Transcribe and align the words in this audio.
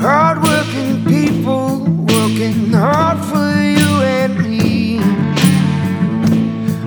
Hardworking 0.00 1.04
people 1.04 1.80
working 1.84 2.72
hard 2.72 3.18
for 3.22 3.52
you 3.60 4.00
and 4.00 4.38
me. 4.38 4.98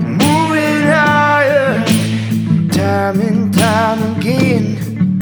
Moving 0.02 0.88
higher, 0.88 1.86
time 2.70 3.22
and 3.22 3.54
time 3.54 4.18
again. 4.18 5.20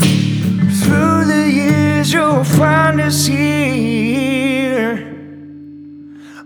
Through 0.81 1.25
the 1.25 1.51
years, 1.51 2.13
you'll 2.13 2.45
find 2.45 3.01
us 3.01 3.25
here. 3.25 4.95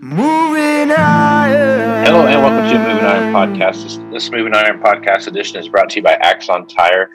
Moving 0.02 0.90
higher. 0.90 2.06
Hello 2.06 2.26
and 2.26 2.42
welcome 2.42 2.72
to 2.72 2.78
the 2.80 2.90
Moving 2.90 3.06
Iron 3.06 3.34
Podcast. 3.36 3.84
This, 3.84 3.98
this 4.12 4.32
Moving 4.32 4.56
Iron 4.56 4.80
Podcast 4.80 5.28
edition 5.28 5.60
is 5.60 5.68
brought 5.70 5.92
to 5.92 5.98
you 5.98 6.02
by 6.04 6.14
Axon 6.14 6.66
Tire, 6.66 7.12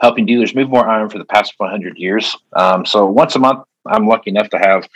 helping 0.00 0.26
dealers 0.26 0.54
move 0.54 0.70
more 0.70 0.88
iron 0.88 1.08
for 1.08 1.18
the 1.18 1.24
past 1.24 1.54
100 1.56 1.96
years. 1.96 2.36
Um, 2.54 2.86
so 2.86 3.06
once 3.06 3.34
a 3.34 3.38
month, 3.38 3.64
I'm 3.86 4.06
lucky 4.06 4.30
enough 4.30 4.50
to 4.50 4.58
have 4.58 4.88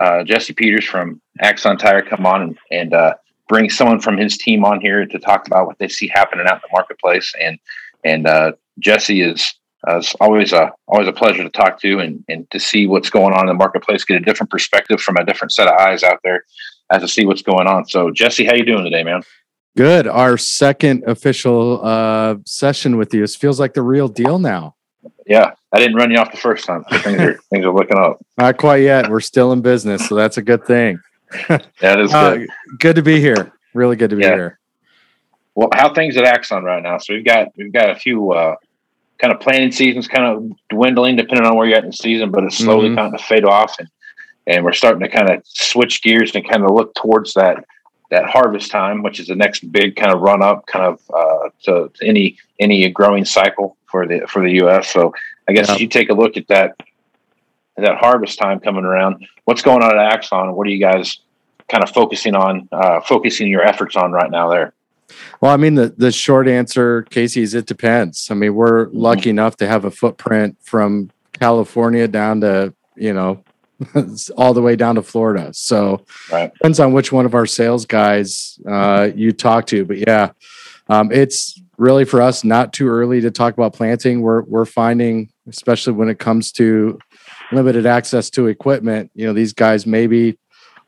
uh, 0.00 0.24
Jesse 0.24 0.52
Peters 0.52 0.84
from 0.84 1.20
Axon 1.40 1.78
Tire 1.78 2.02
come 2.02 2.26
on 2.26 2.42
and, 2.42 2.58
and 2.70 2.94
uh, 2.94 3.14
bring 3.48 3.70
someone 3.70 4.00
from 4.00 4.16
his 4.16 4.36
team 4.36 4.64
on 4.64 4.80
here 4.80 5.06
to 5.06 5.18
talk 5.18 5.46
about 5.46 5.66
what 5.66 5.78
they 5.78 5.88
see 5.88 6.08
happening 6.08 6.46
out 6.46 6.56
in 6.56 6.60
the 6.62 6.72
marketplace. 6.72 7.32
And 7.40 7.58
and 8.04 8.26
uh, 8.26 8.52
Jesse 8.78 9.22
is 9.22 9.54
uh, 9.86 10.02
always 10.20 10.52
a 10.52 10.72
always 10.88 11.08
a 11.08 11.12
pleasure 11.12 11.42
to 11.42 11.50
talk 11.50 11.80
to 11.80 11.98
and 11.98 12.24
and 12.28 12.50
to 12.50 12.60
see 12.60 12.86
what's 12.86 13.10
going 13.10 13.32
on 13.32 13.42
in 13.42 13.46
the 13.46 13.54
marketplace, 13.54 14.04
get 14.04 14.20
a 14.20 14.24
different 14.24 14.50
perspective 14.50 15.00
from 15.00 15.16
a 15.16 15.24
different 15.24 15.52
set 15.52 15.68
of 15.68 15.74
eyes 15.74 16.02
out 16.02 16.20
there, 16.22 16.44
as 16.90 17.02
to 17.02 17.08
see 17.08 17.24
what's 17.24 17.42
going 17.42 17.66
on. 17.66 17.86
So 17.86 18.10
Jesse, 18.10 18.44
how 18.44 18.54
you 18.54 18.64
doing 18.64 18.84
today, 18.84 19.02
man? 19.02 19.22
Good. 19.76 20.06
Our 20.06 20.38
second 20.38 21.04
official 21.06 21.84
uh, 21.84 22.36
session 22.46 22.96
with 22.96 23.12
you. 23.12 23.20
This 23.20 23.36
feels 23.36 23.60
like 23.60 23.74
the 23.74 23.82
real 23.82 24.08
deal 24.08 24.38
now. 24.38 24.74
Yeah, 25.26 25.52
I 25.72 25.78
didn't 25.78 25.96
run 25.96 26.10
you 26.10 26.16
off 26.18 26.30
the 26.30 26.38
first 26.38 26.64
time. 26.66 26.84
So 26.90 26.98
things 26.98 27.20
are 27.20 27.34
things 27.50 27.64
are 27.66 27.72
looking 27.74 27.98
up. 27.98 28.18
Not 28.38 28.56
quite 28.56 28.82
yet. 28.82 29.10
We're 29.10 29.20
still 29.20 29.52
in 29.52 29.60
business, 29.60 30.08
so 30.08 30.14
that's 30.14 30.38
a 30.38 30.42
good 30.42 30.64
thing. 30.64 30.98
That 31.80 32.00
is 32.00 32.14
Uh, 32.14 32.36
good. 32.36 32.48
good 32.78 32.96
to 32.96 33.02
be 33.02 33.20
here. 33.20 33.52
Really 33.74 33.96
good 33.96 34.10
to 34.10 34.16
be 34.16 34.22
Yeah. 34.22 34.34
here. 34.34 34.58
Well, 35.54 35.68
how 35.74 35.92
things 35.92 36.16
at 36.16 36.24
Axon 36.24 36.64
right 36.64 36.82
now? 36.82 36.98
So 36.98 37.12
we've 37.14 37.24
got 37.24 37.48
we've 37.56 37.72
got 37.72 37.90
a 37.90 37.96
few 37.96 38.32
uh, 38.32 38.54
kind 39.18 39.32
of 39.34 39.40
planning 39.40 39.72
seasons 39.72 40.06
kind 40.08 40.24
of 40.24 40.52
dwindling 40.70 41.16
depending 41.16 41.44
on 41.46 41.56
where 41.56 41.66
you're 41.66 41.76
at 41.76 41.84
in 41.84 41.90
the 41.90 41.96
season, 41.96 42.30
but 42.30 42.44
it's 42.44 42.56
slowly 42.58 42.88
Mhm. 42.90 42.96
kind 42.96 43.14
of 43.14 43.20
fade 43.20 43.44
off, 43.44 43.74
and 43.78 43.88
and 44.46 44.64
we're 44.64 44.72
starting 44.72 45.00
to 45.02 45.08
kind 45.08 45.28
of 45.28 45.42
switch 45.44 46.02
gears 46.02 46.34
and 46.34 46.48
kind 46.48 46.62
of 46.64 46.70
look 46.70 46.94
towards 46.94 47.34
that 47.34 47.64
that 48.10 48.24
harvest 48.26 48.70
time, 48.70 49.02
which 49.02 49.18
is 49.20 49.26
the 49.28 49.34
next 49.36 49.70
big 49.72 49.96
kind 49.96 50.12
of 50.12 50.20
run 50.20 50.42
up, 50.42 50.66
kind 50.66 50.84
of 50.84 51.00
uh, 51.12 51.48
to, 51.64 51.90
to 51.94 52.06
any 52.06 52.36
any 52.60 52.88
growing 52.90 53.24
cycle 53.24 53.76
for 53.86 54.06
the 54.06 54.26
for 54.28 54.42
the 54.42 54.52
U.S. 54.62 54.88
So 54.92 55.12
I 55.48 55.52
guess 55.52 55.68
Yeah. 55.68 55.74
if 55.74 55.80
you 55.80 55.88
take 55.88 56.10
a 56.10 56.14
look 56.14 56.36
at 56.36 56.46
that 56.48 56.76
that 57.76 57.96
harvest 57.98 58.38
time 58.38 58.58
coming 58.60 58.84
around, 58.84 59.26
what's 59.44 59.62
going 59.62 59.82
on 59.82 59.98
at 59.98 60.12
Axon? 60.12 60.54
What 60.54 60.66
are 60.66 60.70
you 60.70 60.80
guys 60.80 61.18
kind 61.68 61.84
of 61.84 61.90
focusing 61.90 62.34
on, 62.34 62.68
uh, 62.72 63.00
focusing 63.00 63.48
your 63.48 63.60
efforts 63.62 63.96
on 63.96 64.12
right 64.12 64.30
now 64.30 64.48
there? 64.48 64.72
Well, 65.42 65.52
I 65.52 65.56
mean, 65.58 65.74
the, 65.74 65.88
the 65.96 66.10
short 66.10 66.48
answer, 66.48 67.02
Casey, 67.02 67.42
is 67.42 67.52
it 67.54 67.66
depends. 67.66 68.30
I 68.30 68.34
mean, 68.34 68.54
we're 68.54 68.86
Mm-hmm. 68.86 68.98
lucky 68.98 69.30
enough 69.30 69.56
to 69.58 69.66
have 69.68 69.84
a 69.84 69.90
footprint 69.90 70.56
from 70.62 71.10
California 71.34 72.08
down 72.08 72.40
to, 72.40 72.72
you 72.96 73.12
know, 73.12 73.42
all 74.36 74.54
the 74.54 74.62
way 74.62 74.76
down 74.76 74.94
to 74.96 75.02
Florida. 75.02 75.52
So 75.52 76.04
Right. 76.32 76.52
depends 76.52 76.80
on 76.80 76.92
which 76.92 77.12
one 77.12 77.26
of 77.26 77.34
our 77.34 77.46
sales 77.46 77.86
guys 77.86 78.58
uh, 78.68 79.10
you 79.14 79.32
talk 79.32 79.66
to. 79.66 79.84
But 79.84 79.98
yeah, 79.98 80.30
um, 80.88 81.12
it's 81.12 81.60
really 81.78 82.04
for 82.04 82.22
us 82.22 82.44
not 82.44 82.72
too 82.72 82.88
early 82.88 83.20
to 83.20 83.30
talk 83.30 83.54
about 83.54 83.74
planting. 83.74 84.22
We're 84.22 84.42
we're 84.42 84.64
finding, 84.64 85.30
especially 85.48 85.92
when 85.92 86.08
it 86.08 86.18
comes 86.18 86.52
to 86.52 86.98
limited 87.52 87.86
access 87.86 88.30
to 88.30 88.46
equipment, 88.46 89.10
you 89.14 89.26
know, 89.26 89.32
these 89.32 89.52
guys 89.52 89.86
maybe 89.86 90.38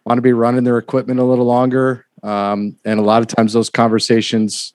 want 0.05 0.19
to 0.19 0.23
be 0.23 0.33
running 0.33 0.65
their 0.65 0.79
equipment 0.79 1.21
a 1.21 1.25
little 1.25 1.45
longer. 1.45 2.07
Um, 2.23 2.77
and 2.85 2.99
a 2.99 3.03
lot 3.03 3.23
of 3.23 3.29
times 3.29 3.53
those 3.53 3.71
conversations 3.71 4.73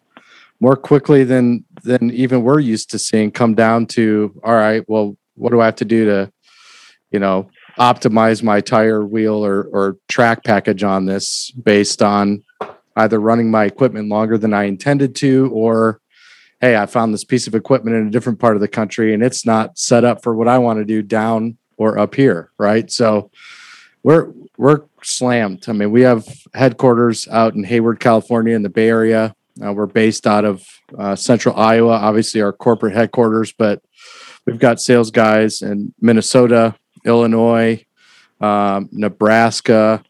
more 0.59 0.75
quickly 0.77 1.23
than 1.23 1.65
than 1.83 2.11
even 2.11 2.43
we're 2.43 2.59
used 2.59 2.91
to 2.91 2.99
seeing 2.99 3.31
come 3.31 3.53
down 3.55 3.85
to 3.87 4.39
all 4.43 4.53
right, 4.53 4.83
well, 4.87 5.17
what 5.35 5.51
do 5.51 5.59
I 5.59 5.65
have 5.65 5.75
to 5.77 5.85
do 5.85 6.05
to, 6.05 6.31
you 7.11 7.19
know, 7.19 7.49
optimize 7.77 8.43
my 8.43 8.61
tire 8.61 9.03
wheel 9.05 9.45
or 9.45 9.63
or 9.71 9.97
track 10.07 10.43
package 10.43 10.83
on 10.83 11.05
this 11.05 11.51
based 11.51 12.01
on 12.01 12.43
either 12.95 13.19
running 13.19 13.49
my 13.49 13.65
equipment 13.65 14.09
longer 14.09 14.37
than 14.37 14.53
I 14.53 14.65
intended 14.65 15.15
to 15.17 15.49
or 15.53 15.99
hey, 16.61 16.77
I 16.77 16.85
found 16.85 17.13
this 17.13 17.25
piece 17.25 17.47
of 17.47 17.55
equipment 17.55 17.97
in 17.97 18.07
a 18.07 18.11
different 18.11 18.39
part 18.39 18.55
of 18.55 18.61
the 18.61 18.67
country 18.67 19.13
and 19.13 19.21
it's 19.23 19.45
not 19.45 19.77
set 19.77 20.05
up 20.05 20.23
for 20.23 20.33
what 20.35 20.47
I 20.47 20.59
want 20.59 20.79
to 20.79 20.85
do 20.85 21.01
down 21.01 21.57
or 21.77 21.97
up 21.97 22.15
here, 22.15 22.51
right? 22.57 22.89
So 22.91 23.31
we're 24.03 24.31
we're 24.57 24.83
slammed. 25.01 25.65
I 25.67 25.73
mean, 25.73 25.91
we 25.91 26.01
have 26.01 26.27
headquarters 26.53 27.27
out 27.27 27.55
in 27.55 27.63
Hayward, 27.63 27.99
California, 27.99 28.55
in 28.55 28.61
the 28.61 28.69
Bay 28.69 28.87
Area. 28.87 29.35
Uh, 29.63 29.73
we're 29.73 29.87
based 29.87 30.25
out 30.25 30.45
of 30.45 30.65
uh, 30.97 31.15
Central 31.15 31.55
Iowa, 31.55 31.93
obviously 31.93 32.41
our 32.41 32.53
corporate 32.53 32.95
headquarters, 32.95 33.51
but 33.51 33.81
we've 34.45 34.59
got 34.59 34.81
sales 34.81 35.11
guys 35.11 35.61
in 35.61 35.93
Minnesota, 35.99 36.75
Illinois, 37.05 37.85
um, 38.41 38.89
Nebraska, 38.91 40.03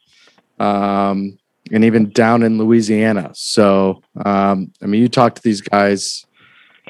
um, 0.60 1.38
and 1.72 1.86
even 1.86 2.10
down 2.10 2.44
in 2.44 2.58
Louisiana. 2.58 3.32
So, 3.34 4.02
um, 4.24 4.72
I 4.82 4.86
mean, 4.86 5.02
you 5.02 5.10
talk 5.10 5.36
to 5.36 5.42
these 5.42 5.62
guys, 5.62 6.26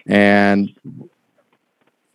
and 0.08 0.69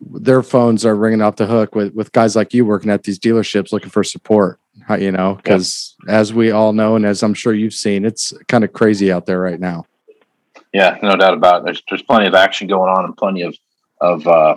their 0.01 0.43
phones 0.43 0.85
are 0.85 0.95
ringing 0.95 1.23
off 1.23 1.37
the 1.37 1.47
hook 1.47 1.75
with 1.75 1.95
with 1.95 2.13
guys 2.13 2.37
like 2.37 2.55
you 2.55 2.65
working 2.65 2.91
at 2.91 3.03
these 3.03 3.19
dealerships 3.19 3.73
looking 3.73 3.91
for 3.91 4.05
support. 4.05 4.61
You 4.99 5.13
know, 5.13 5.35
because 5.35 5.97
as 6.09 6.33
we 6.33 6.51
all 6.51 6.73
know, 6.73 6.97
and 6.97 7.05
as 7.05 7.23
I'm 7.23 7.35
sure 7.35 7.53
you've 7.53 7.75
seen, 7.75 8.05
it's 8.05 8.33
kind 8.47 8.65
of 8.65 8.73
crazy 8.73 9.13
out 9.13 9.27
there 9.27 9.41
right 9.41 9.61
now. 9.61 9.85
Yeah, 10.73 10.99
no 11.03 11.17
doubt 11.17 11.35
about 11.35 11.61
it. 11.61 11.65
There's 11.65 11.83
there's 11.89 12.03
plenty 12.03 12.27
of 12.27 12.35
action 12.35 12.69
going 12.69 12.91
on 12.91 13.05
and 13.05 13.17
plenty 13.17 13.43
of 13.43 13.57
of 14.01 14.27
uh, 14.27 14.57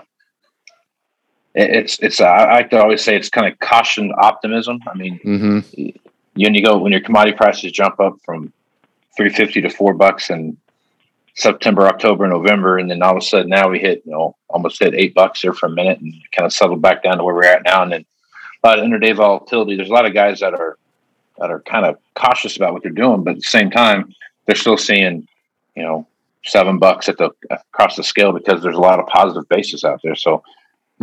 it's 1.53 1.99
it's 1.99 2.21
uh, 2.21 2.25
I 2.25 2.53
like 2.53 2.69
to 2.71 2.81
always 2.81 3.03
say 3.03 3.15
it's 3.15 3.29
kind 3.29 3.51
of 3.51 3.59
cautioned 3.59 4.13
optimism. 4.17 4.79
I 4.87 4.97
mean, 4.97 5.19
hmm 5.23 5.59
you 5.75 5.93
when 6.45 6.55
you 6.55 6.63
go 6.63 6.77
when 6.77 6.91
your 6.91 7.01
commodity 7.01 7.35
prices 7.35 7.71
jump 7.71 7.99
up 7.99 8.17
from 8.23 8.53
three 9.17 9.29
fifty 9.29 9.61
to 9.61 9.69
four 9.69 9.93
bucks 9.93 10.29
in 10.29 10.57
September, 11.35 11.87
October, 11.87 12.27
November, 12.27 12.77
and 12.77 12.89
then 12.89 13.01
all 13.01 13.11
of 13.11 13.17
a 13.17 13.21
sudden 13.21 13.49
now 13.49 13.69
we 13.69 13.79
hit 13.79 14.01
you 14.05 14.11
know 14.11 14.35
almost 14.49 14.79
hit 14.79 14.93
eight 14.93 15.13
bucks 15.13 15.41
there 15.41 15.53
for 15.53 15.65
a 15.65 15.71
minute 15.71 15.99
and 15.99 16.13
kind 16.35 16.45
of 16.45 16.53
settled 16.53 16.81
back 16.81 17.03
down 17.03 17.17
to 17.17 17.23
where 17.23 17.35
we're 17.35 17.43
at 17.43 17.63
now, 17.63 17.83
and 17.83 17.91
then 17.91 18.05
a 18.63 18.67
lot 18.67 18.79
of 18.79 18.85
interday 18.85 19.11
volatility. 19.11 19.75
There's 19.75 19.89
a 19.89 19.93
lot 19.93 20.05
of 20.05 20.13
guys 20.13 20.39
that 20.39 20.53
are 20.53 20.77
that 21.37 21.51
are 21.51 21.61
kind 21.61 21.85
of 21.85 21.97
cautious 22.15 22.55
about 22.55 22.73
what 22.73 22.83
they're 22.83 22.91
doing, 22.91 23.23
but 23.23 23.31
at 23.31 23.37
the 23.37 23.43
same 23.43 23.71
time 23.71 24.13
they're 24.45 24.55
still 24.55 24.77
seeing 24.77 25.27
you 25.75 25.83
know 25.83 26.07
seven 26.43 26.79
bucks 26.79 27.09
at 27.09 27.17
the 27.17 27.29
across 27.49 27.95
the 27.95 28.03
scale 28.03 28.31
because 28.31 28.63
there's 28.63 28.75
a 28.75 28.81
lot 28.81 28.99
of 28.99 29.07
positive 29.07 29.47
basis 29.49 29.83
out 29.83 29.99
there. 30.03 30.15
So 30.15 30.43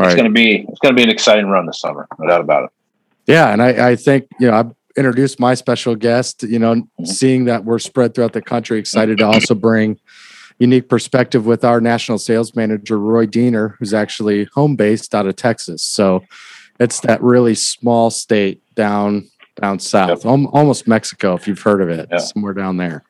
it's 0.07 0.15
going 0.15 0.27
to 0.27 0.31
be 0.31 0.67
it's 0.69 0.81
going 0.81 0.95
to 0.95 0.97
be 0.97 1.03
an 1.03 1.11
exciting 1.11 1.47
run 1.47 1.67
this 1.67 1.81
summer, 1.81 2.07
no 2.19 2.29
doubt 2.29 2.41
about 2.41 2.65
it. 2.65 2.71
Yeah, 3.27 3.53
and 3.53 3.63
I, 3.63 3.91
I 3.91 3.97
think 3.97 4.27
you 4.41 4.49
know 4.49 4.55
I've 4.55 4.73
introduced 4.97 5.39
my 5.39 5.55
special 5.55 5.95
guest. 5.95 6.43
You 6.43 6.59
know, 6.59 6.75
mm-hmm. 6.75 7.05
seeing 7.05 7.45
that 7.47 7.65
we're 7.65 7.79
spread 7.79 8.15
throughout 8.15 8.33
the 8.33 8.43
country, 8.43 8.79
excited 8.79 9.19
to 9.19 9.27
also 9.27 9.55
bring 9.55 9.99
unique 10.59 10.89
perspective 10.89 11.47
with 11.47 11.65
our 11.65 11.81
national 11.81 12.19
sales 12.19 12.55
manager 12.55 12.99
Roy 12.99 13.27
Diener, 13.27 13.77
who's 13.79 13.95
actually 13.95 14.45
home 14.55 14.77
based 14.77 15.15
out 15.15 15.27
of 15.27 15.37
Texas. 15.37 15.83
So 15.83 16.25
it's 16.81 17.01
that 17.01 17.23
really 17.23 17.55
small 17.55 18.11
state 18.11 18.63
down 18.75 19.29
down 19.61 19.79
south, 19.81 20.25
Al- 20.25 20.47
almost 20.47 20.87
Mexico, 20.87 21.35
if 21.35 21.49
you've 21.49 21.61
heard 21.61 21.83
of 21.83 21.89
it, 21.89 22.09
Yeah. 22.11 22.19
somewhere 22.19 22.55
down 22.55 22.77
there. 22.77 23.03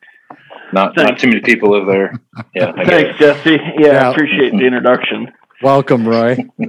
Not 0.73 0.95
not 0.97 1.19
too 1.19 1.27
many 1.27 1.41
people 1.41 1.71
live 1.71 1.87
there. 1.87 2.13
Yeah. 2.55 2.71
Thanks. 2.71 3.17
Jesse. 3.19 3.51
Yeah, 3.77 3.91
Yeah. 3.91 4.07
I 4.07 4.11
appreciate 4.11 4.51
the 4.51 4.65
introduction. 4.65 5.31
Welcome, 5.61 6.07
Roy. 6.07 6.37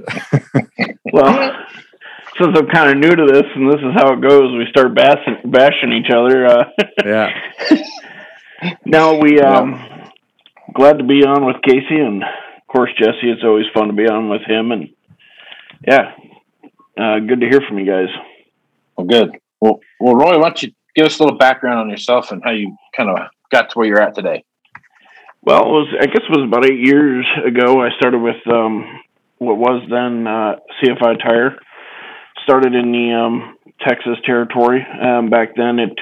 Well, 1.13 1.51
since 2.41 2.57
I'm 2.57 2.67
kind 2.67 2.89
of 2.91 2.97
new 2.97 3.13
to 3.13 3.25
this 3.25 3.43
and 3.55 3.69
this 3.69 3.81
is 3.81 3.93
how 3.95 4.13
it 4.13 4.21
goes, 4.21 4.57
we 4.57 4.65
start 4.69 4.95
bashing, 4.95 5.37
bashing 5.51 5.91
each 5.91 6.09
other. 6.09 6.45
Uh, 6.45 6.63
Yeah. 7.05 7.29
now 8.85 9.19
we 9.19 9.41
um 9.41 9.73
glad 10.73 10.99
to 10.99 11.03
be 11.03 11.25
on 11.25 11.45
with 11.45 11.57
Casey 11.63 11.99
and 11.99 12.23
of 12.23 12.67
course 12.71 12.91
Jesse. 12.97 13.29
It's 13.29 13.43
always 13.43 13.65
fun 13.73 13.87
to 13.87 13.93
be 13.93 14.07
on 14.07 14.29
with 14.29 14.43
him 14.47 14.71
and 14.71 14.89
yeah, 15.85 16.11
uh, 16.97 17.19
good 17.19 17.41
to 17.41 17.49
hear 17.49 17.59
from 17.67 17.77
you 17.79 17.85
guys. 17.85 18.07
Well, 18.95 19.07
good. 19.07 19.31
Well, 19.59 19.79
well, 19.99 20.15
Roy, 20.15 20.37
why 20.37 20.49
don't 20.49 20.63
you 20.63 20.71
give 20.95 21.07
us 21.07 21.19
a 21.19 21.23
little 21.23 21.37
background 21.37 21.79
on 21.79 21.89
yourself 21.89 22.31
and 22.31 22.41
how 22.43 22.51
you 22.51 22.77
kind 22.95 23.09
of 23.09 23.17
got 23.51 23.69
to 23.71 23.77
where 23.77 23.87
you're 23.87 24.01
at 24.01 24.15
today? 24.15 24.45
Well, 25.43 25.61
it 25.61 25.69
was 25.69 25.87
I 25.99 26.05
guess 26.05 26.21
it 26.21 26.37
was 26.37 26.45
about 26.47 26.65
eight 26.65 26.85
years 26.85 27.25
ago. 27.45 27.81
I 27.81 27.89
started 27.97 28.19
with 28.19 28.37
um, 28.47 28.85
what 29.39 29.57
was 29.57 29.81
then 29.89 30.27
uh, 30.27 30.57
CFI 30.77 31.17
Tire. 31.17 31.57
Started 32.43 32.75
in 32.75 32.91
the 32.91 33.13
um, 33.13 33.57
Texas 33.87 34.17
territory. 34.23 34.85
Um, 34.85 35.31
back 35.31 35.55
then, 35.55 35.79
it 35.79 35.97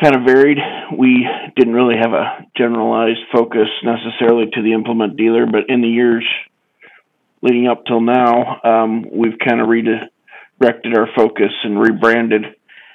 kind 0.00 0.16
of 0.16 0.22
varied. 0.24 0.56
We 0.98 1.28
didn't 1.56 1.74
really 1.74 1.96
have 2.00 2.12
a 2.12 2.46
generalized 2.56 3.20
focus 3.32 3.68
necessarily 3.84 4.46
to 4.54 4.62
the 4.62 4.72
implement 4.72 5.18
dealer, 5.18 5.44
but 5.44 5.68
in 5.68 5.82
the 5.82 5.88
years 5.88 6.24
leading 7.42 7.68
up 7.68 7.84
till 7.84 8.00
now, 8.00 8.60
um, 8.64 9.04
we've 9.12 9.38
kind 9.46 9.60
of 9.60 9.68
redirected 9.68 10.96
our 10.96 11.08
focus 11.14 11.52
and 11.64 11.78
rebranded, 11.78 12.44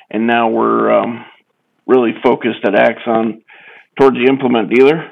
and 0.10 0.26
now 0.26 0.50
we're 0.50 0.92
um, 0.92 1.26
really 1.86 2.14
focused 2.24 2.66
at 2.66 2.74
Axon 2.74 3.43
towards 3.98 4.18
the 4.18 4.25
implement 4.30 4.69
dealer. 4.74 5.12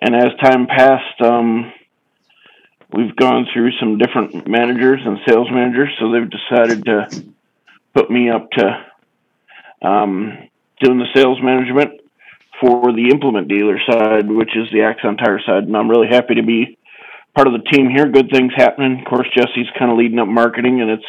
And 0.00 0.14
as 0.14 0.30
time 0.42 0.66
passed, 0.66 1.20
um, 1.20 1.72
we've 2.92 3.14
gone 3.16 3.46
through 3.52 3.72
some 3.78 3.98
different 3.98 4.48
managers 4.48 5.00
and 5.04 5.18
sales 5.28 5.48
managers, 5.50 5.90
so 5.98 6.10
they've 6.10 6.30
decided 6.30 6.84
to 6.86 7.24
put 7.94 8.10
me 8.10 8.30
up 8.30 8.50
to 8.52 8.86
um, 9.82 10.48
doing 10.80 10.98
the 10.98 11.08
sales 11.14 11.38
management 11.42 12.00
for 12.60 12.92
the 12.92 13.08
implement 13.10 13.48
dealer 13.48 13.78
side, 13.90 14.30
which 14.30 14.56
is 14.56 14.70
the 14.72 14.82
Axon 14.82 15.16
Tire 15.16 15.40
side. 15.46 15.64
And 15.64 15.76
I'm 15.76 15.90
really 15.90 16.08
happy 16.08 16.34
to 16.34 16.42
be 16.42 16.78
part 17.34 17.46
of 17.46 17.54
the 17.54 17.70
team 17.70 17.88
here. 17.88 18.06
Good 18.06 18.30
things 18.30 18.52
happening. 18.56 19.00
Of 19.00 19.06
course, 19.06 19.28
Jesse's 19.34 19.70
kind 19.78 19.90
of 19.90 19.98
leading 19.98 20.18
up 20.18 20.28
marketing, 20.28 20.80
and 20.80 20.90
it's 20.90 21.04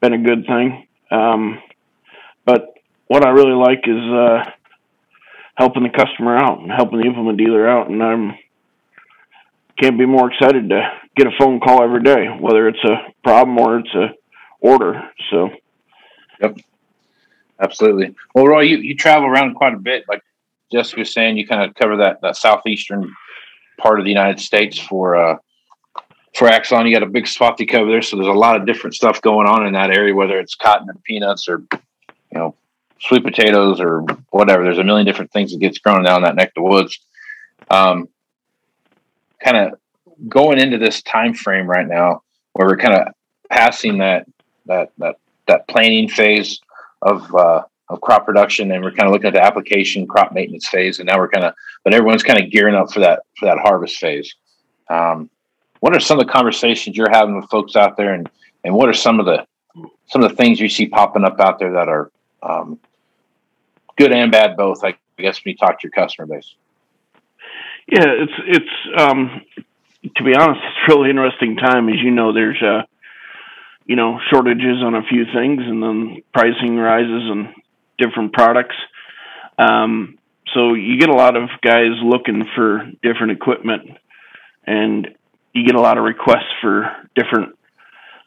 been 0.00 0.12
a 0.12 0.18
good 0.18 0.46
thing. 0.46 0.86
Um, 1.10 1.60
but 2.44 2.74
what 3.06 3.26
I 3.26 3.30
really 3.30 3.54
like 3.54 3.84
is 3.86 3.96
uh, 3.96 4.50
helping 5.58 5.82
the 5.82 5.90
customer 5.90 6.36
out 6.36 6.60
and 6.60 6.70
helping 6.70 7.00
the 7.00 7.06
implement 7.06 7.36
dealer 7.36 7.68
out, 7.68 7.90
and 7.90 8.02
I'm 8.02 8.38
can't 9.78 9.98
be 9.98 10.06
more 10.06 10.32
excited 10.32 10.68
to 10.70 10.90
get 11.14 11.28
a 11.28 11.30
phone 11.38 11.60
call 11.60 11.82
every 11.82 12.02
day, 12.02 12.26
whether 12.26 12.66
it's 12.66 12.82
a 12.84 13.12
problem 13.22 13.58
or 13.58 13.78
it's 13.78 13.94
a 13.94 14.14
order. 14.60 15.02
So 15.30 15.50
yep, 16.40 16.56
Absolutely. 17.60 18.14
Well, 18.34 18.46
Roy, 18.46 18.62
you, 18.62 18.78
you 18.78 18.94
travel 18.96 19.28
around 19.28 19.54
quite 19.54 19.74
a 19.74 19.78
bit. 19.78 20.04
Like 20.08 20.22
Jessica 20.70 21.00
was 21.00 21.12
saying, 21.12 21.36
you 21.36 21.46
kind 21.46 21.68
of 21.68 21.74
cover 21.74 21.96
that, 21.98 22.20
that 22.22 22.36
southeastern 22.36 23.12
part 23.78 23.98
of 23.98 24.04
the 24.04 24.10
United 24.10 24.40
States 24.40 24.78
for 24.78 25.16
uh, 25.16 25.36
for 26.36 26.48
Axon. 26.48 26.86
You 26.86 26.94
got 26.94 27.02
a 27.02 27.10
big 27.10 27.26
swath 27.26 27.58
you 27.58 27.66
cover 27.66 27.90
there, 27.90 28.02
so 28.02 28.16
there's 28.16 28.28
a 28.28 28.32
lot 28.32 28.56
of 28.56 28.66
different 28.66 28.94
stuff 28.94 29.20
going 29.22 29.48
on 29.48 29.66
in 29.66 29.72
that 29.72 29.90
area, 29.90 30.14
whether 30.14 30.38
it's 30.38 30.54
cotton 30.54 30.88
and 30.88 31.02
peanuts 31.02 31.48
or 31.48 31.64
you 31.72 31.78
know 32.38 32.54
sweet 33.00 33.24
potatoes 33.24 33.80
or 33.80 34.02
whatever. 34.30 34.64
There's 34.64 34.78
a 34.78 34.84
million 34.84 35.06
different 35.06 35.32
things 35.32 35.52
that 35.52 35.60
gets 35.60 35.78
grown 35.78 36.04
down 36.04 36.22
that 36.22 36.36
neck 36.36 36.48
of 36.48 36.54
the 36.54 36.62
woods. 36.62 36.98
Um, 37.70 38.08
kind 39.42 39.56
of 39.56 39.78
going 40.28 40.58
into 40.58 40.78
this 40.78 41.02
time 41.02 41.34
frame 41.34 41.66
right 41.66 41.86
now, 41.86 42.22
where 42.52 42.66
we're 42.66 42.76
kind 42.76 42.94
of 42.94 43.08
passing 43.50 43.98
that 43.98 44.26
that 44.66 44.90
that 44.98 45.16
that 45.46 45.68
planning 45.68 46.08
phase 46.08 46.60
of 47.02 47.34
uh, 47.34 47.62
of 47.88 48.00
crop 48.00 48.26
production, 48.26 48.72
and 48.72 48.82
we're 48.82 48.92
kind 48.92 49.06
of 49.06 49.12
looking 49.12 49.28
at 49.28 49.34
the 49.34 49.42
application 49.42 50.06
crop 50.06 50.32
maintenance 50.32 50.68
phase, 50.68 50.98
and 50.98 51.06
now 51.06 51.18
we're 51.18 51.28
kind 51.28 51.44
of, 51.44 51.54
but 51.84 51.94
everyone's 51.94 52.22
kind 52.22 52.42
of 52.42 52.50
gearing 52.50 52.74
up 52.74 52.92
for 52.92 53.00
that 53.00 53.22
for 53.38 53.46
that 53.46 53.58
harvest 53.58 53.96
phase. 53.98 54.34
Um, 54.90 55.30
what 55.80 55.94
are 55.94 56.00
some 56.00 56.18
of 56.18 56.26
the 56.26 56.32
conversations 56.32 56.96
you're 56.96 57.10
having 57.10 57.36
with 57.36 57.48
folks 57.50 57.76
out 57.76 57.96
there, 57.96 58.14
and 58.14 58.28
and 58.64 58.74
what 58.74 58.88
are 58.88 58.94
some 58.94 59.20
of 59.20 59.26
the 59.26 59.46
some 60.06 60.22
of 60.22 60.30
the 60.30 60.36
things 60.36 60.60
you 60.60 60.68
see 60.68 60.86
popping 60.86 61.24
up 61.24 61.38
out 61.40 61.58
there 61.58 61.72
that 61.72 61.88
are 61.88 62.10
um, 62.42 62.78
good 63.98 64.12
and 64.12 64.32
bad 64.32 64.56
both? 64.56 64.84
I 64.84 64.94
guess 65.18 65.44
when 65.44 65.52
you 65.52 65.56
talk 65.56 65.80
to 65.80 65.88
your 65.88 65.92
customer 65.92 66.26
base. 66.26 66.54
yeah, 67.86 68.06
it's 68.06 68.32
it's 68.46 69.00
um, 69.00 69.42
to 70.16 70.24
be 70.24 70.34
honest, 70.34 70.60
it's 70.62 70.94
really 70.94 71.10
interesting 71.10 71.56
time. 71.56 71.88
As 71.88 71.96
you 72.02 72.10
know, 72.10 72.32
there's 72.32 72.62
uh, 72.62 72.82
you 73.84 73.96
know 73.96 74.18
shortages 74.30 74.82
on 74.82 74.94
a 74.94 75.02
few 75.02 75.24
things, 75.34 75.60
and 75.64 75.82
then 75.82 76.22
pricing 76.32 76.76
rises 76.76 77.30
on 77.30 77.54
different 77.98 78.32
products. 78.32 78.76
Um, 79.58 80.18
so 80.54 80.74
you 80.74 80.98
get 80.98 81.10
a 81.10 81.14
lot 81.14 81.36
of 81.36 81.48
guys 81.62 81.92
looking 82.02 82.44
for 82.54 82.90
different 83.02 83.32
equipment, 83.32 83.82
and 84.66 85.08
you 85.52 85.64
get 85.64 85.74
a 85.74 85.80
lot 85.80 85.98
of 85.98 86.04
requests 86.04 86.52
for 86.60 86.90
different 87.14 87.58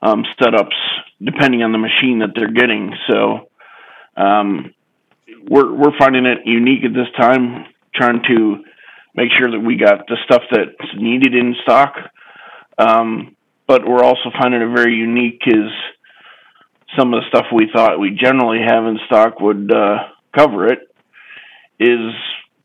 um, 0.02 0.26
setups 0.40 0.76
depending 1.24 1.64
on 1.64 1.72
the 1.72 1.78
machine 1.78 2.20
that 2.20 2.30
they're 2.36 2.52
getting. 2.52 2.94
So 3.10 3.50
um, 4.18 4.74
we're 5.50 5.74
we're 5.74 5.98
finding 5.98 6.26
it 6.26 6.40
unique 6.46 6.84
at 6.86 6.94
this 6.94 7.12
time, 7.20 7.66
trying 7.94 8.22
to 8.30 8.64
make 9.16 9.30
sure 9.38 9.52
that 9.52 9.60
we 9.60 9.76
got 9.76 10.08
the 10.08 10.18
stuff 10.26 10.44
that's 10.52 10.96
needed 10.98 11.36
in 11.36 11.56
stock. 11.64 11.96
Um, 12.78 13.36
but 13.68 13.88
we're 13.88 14.04
also 14.04 14.32
finding 14.40 14.62
it 14.62 14.76
very 14.76 14.96
unique 14.96 15.42
is 15.46 15.72
some 16.98 17.14
of 17.14 17.22
the 17.22 17.28
stuff 17.30 17.46
we 17.54 17.70
thought 17.74 18.00
we 18.00 18.12
generally 18.12 18.60
have 18.66 18.86
in 18.86 19.00
stock 19.06 19.40
would 19.40 19.72
uh, 19.72 19.98
cover 20.36 20.68
it 20.68 20.80
is 21.80 22.14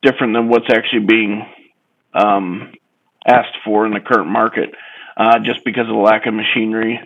different 0.03 0.35
than 0.35 0.49
what's 0.49 0.73
actually 0.73 1.07
being 1.07 1.47
um, 2.13 2.73
asked 3.27 3.57
for 3.65 3.87
in 3.87 3.93
the 3.93 4.01
current 4.01 4.29
market, 4.29 4.71
uh, 5.17 5.39
just 5.45 5.65
because 5.65 5.89
of 5.89 5.95
the 5.95 6.03
lack 6.03 6.27
of 6.27 6.35
machinery 6.35 7.01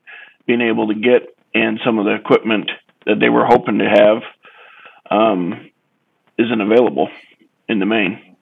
being 0.47 0.61
able 0.61 0.89
to 0.89 0.95
get 0.95 1.37
and 1.55 1.81
some 1.85 1.99
of 1.99 2.05
the 2.05 2.15
equipment 2.15 2.71
that 3.07 3.19
they 3.21 3.29
were 3.29 3.47
hoping 3.47 3.79
to 3.79 3.89
have 3.89 4.23
um, 5.11 5.71
isn't 6.39 6.61
available 6.61 7.11
in 7.69 7.79
the 7.79 7.87
main. 7.87 8.37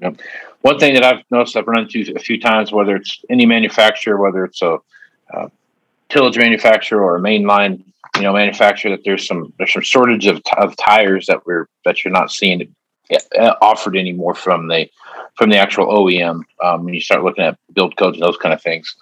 Yep. 0.00 0.20
One 0.62 0.78
thing 0.78 0.94
that 0.94 1.04
I've 1.04 1.24
noticed 1.30 1.56
I've 1.56 1.66
run 1.66 1.84
into 1.84 2.12
a 2.14 2.18
few 2.18 2.40
times, 2.40 2.72
whether 2.72 2.96
it's 2.96 3.24
any 3.30 3.46
manufacturer, 3.46 4.16
whether 4.16 4.44
it's 4.44 4.62
a, 4.62 4.78
uh 5.32 5.48
tillage 6.08 6.36
manufacturer 6.36 7.02
or 7.02 7.16
a 7.16 7.20
mainline, 7.20 7.82
you 8.16 8.22
know, 8.22 8.34
manufacturer, 8.34 8.90
that 8.90 9.02
there's 9.04 9.26
some 9.26 9.52
there's 9.58 9.72
some 9.72 9.82
shortage 9.82 10.26
of, 10.26 10.42
of 10.58 10.76
tires 10.76 11.26
that 11.26 11.44
we're 11.46 11.66
that 11.84 12.04
you're 12.04 12.12
not 12.12 12.30
seeing 12.30 12.74
offered 13.60 13.96
anymore 13.96 14.34
from 14.34 14.68
the 14.68 14.88
from 15.36 15.50
the 15.50 15.56
actual 15.56 15.86
OEM. 15.86 16.42
Um, 16.62 16.84
when 16.84 16.94
you 16.94 17.00
start 17.00 17.24
looking 17.24 17.44
at 17.44 17.58
build 17.72 17.96
codes 17.96 18.18
and 18.18 18.22
those 18.22 18.36
kind 18.36 18.52
of 18.52 18.62
things, 18.62 18.94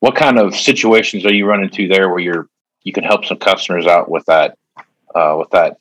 what 0.00 0.16
kind 0.16 0.38
of 0.38 0.54
situations 0.54 1.24
are 1.24 1.32
you 1.32 1.46
running 1.46 1.66
into 1.66 1.88
there 1.88 2.08
where 2.08 2.18
you're 2.18 2.48
you 2.82 2.92
can 2.92 3.04
help 3.04 3.24
some 3.24 3.38
customers 3.38 3.86
out 3.86 4.10
with 4.10 4.24
that 4.26 4.58
uh, 5.14 5.36
with 5.38 5.50
that 5.50 5.78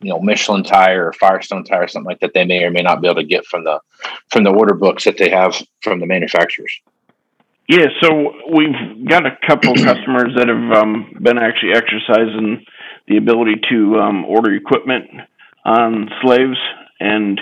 you 0.00 0.10
know 0.10 0.20
Michelin 0.20 0.64
tire 0.64 1.08
or 1.08 1.12
Firestone 1.12 1.64
tire, 1.64 1.84
or 1.84 1.88
something 1.88 2.08
like 2.08 2.20
that, 2.20 2.34
they 2.34 2.44
may 2.44 2.64
or 2.64 2.70
may 2.70 2.82
not 2.82 3.00
be 3.00 3.08
able 3.08 3.22
to 3.22 3.26
get 3.26 3.46
from 3.46 3.64
the 3.64 3.80
from 4.30 4.44
the 4.44 4.50
order 4.50 4.74
books 4.74 5.04
that 5.04 5.16
they 5.18 5.30
have 5.30 5.54
from 5.82 6.00
the 6.00 6.06
manufacturers. 6.06 6.80
Yeah, 7.68 7.86
so 8.02 8.32
we've 8.52 9.08
got 9.08 9.24
a 9.24 9.38
couple 9.46 9.74
customers 9.84 10.34
that 10.36 10.48
have 10.48 10.82
um, 10.82 11.16
been 11.22 11.38
actually 11.38 11.72
exercising 11.74 12.64
the 13.08 13.16
ability 13.16 13.54
to 13.70 13.98
um, 13.98 14.24
order 14.24 14.54
equipment 14.54 15.06
on 15.64 16.10
slaves 16.22 16.58
and 16.98 17.40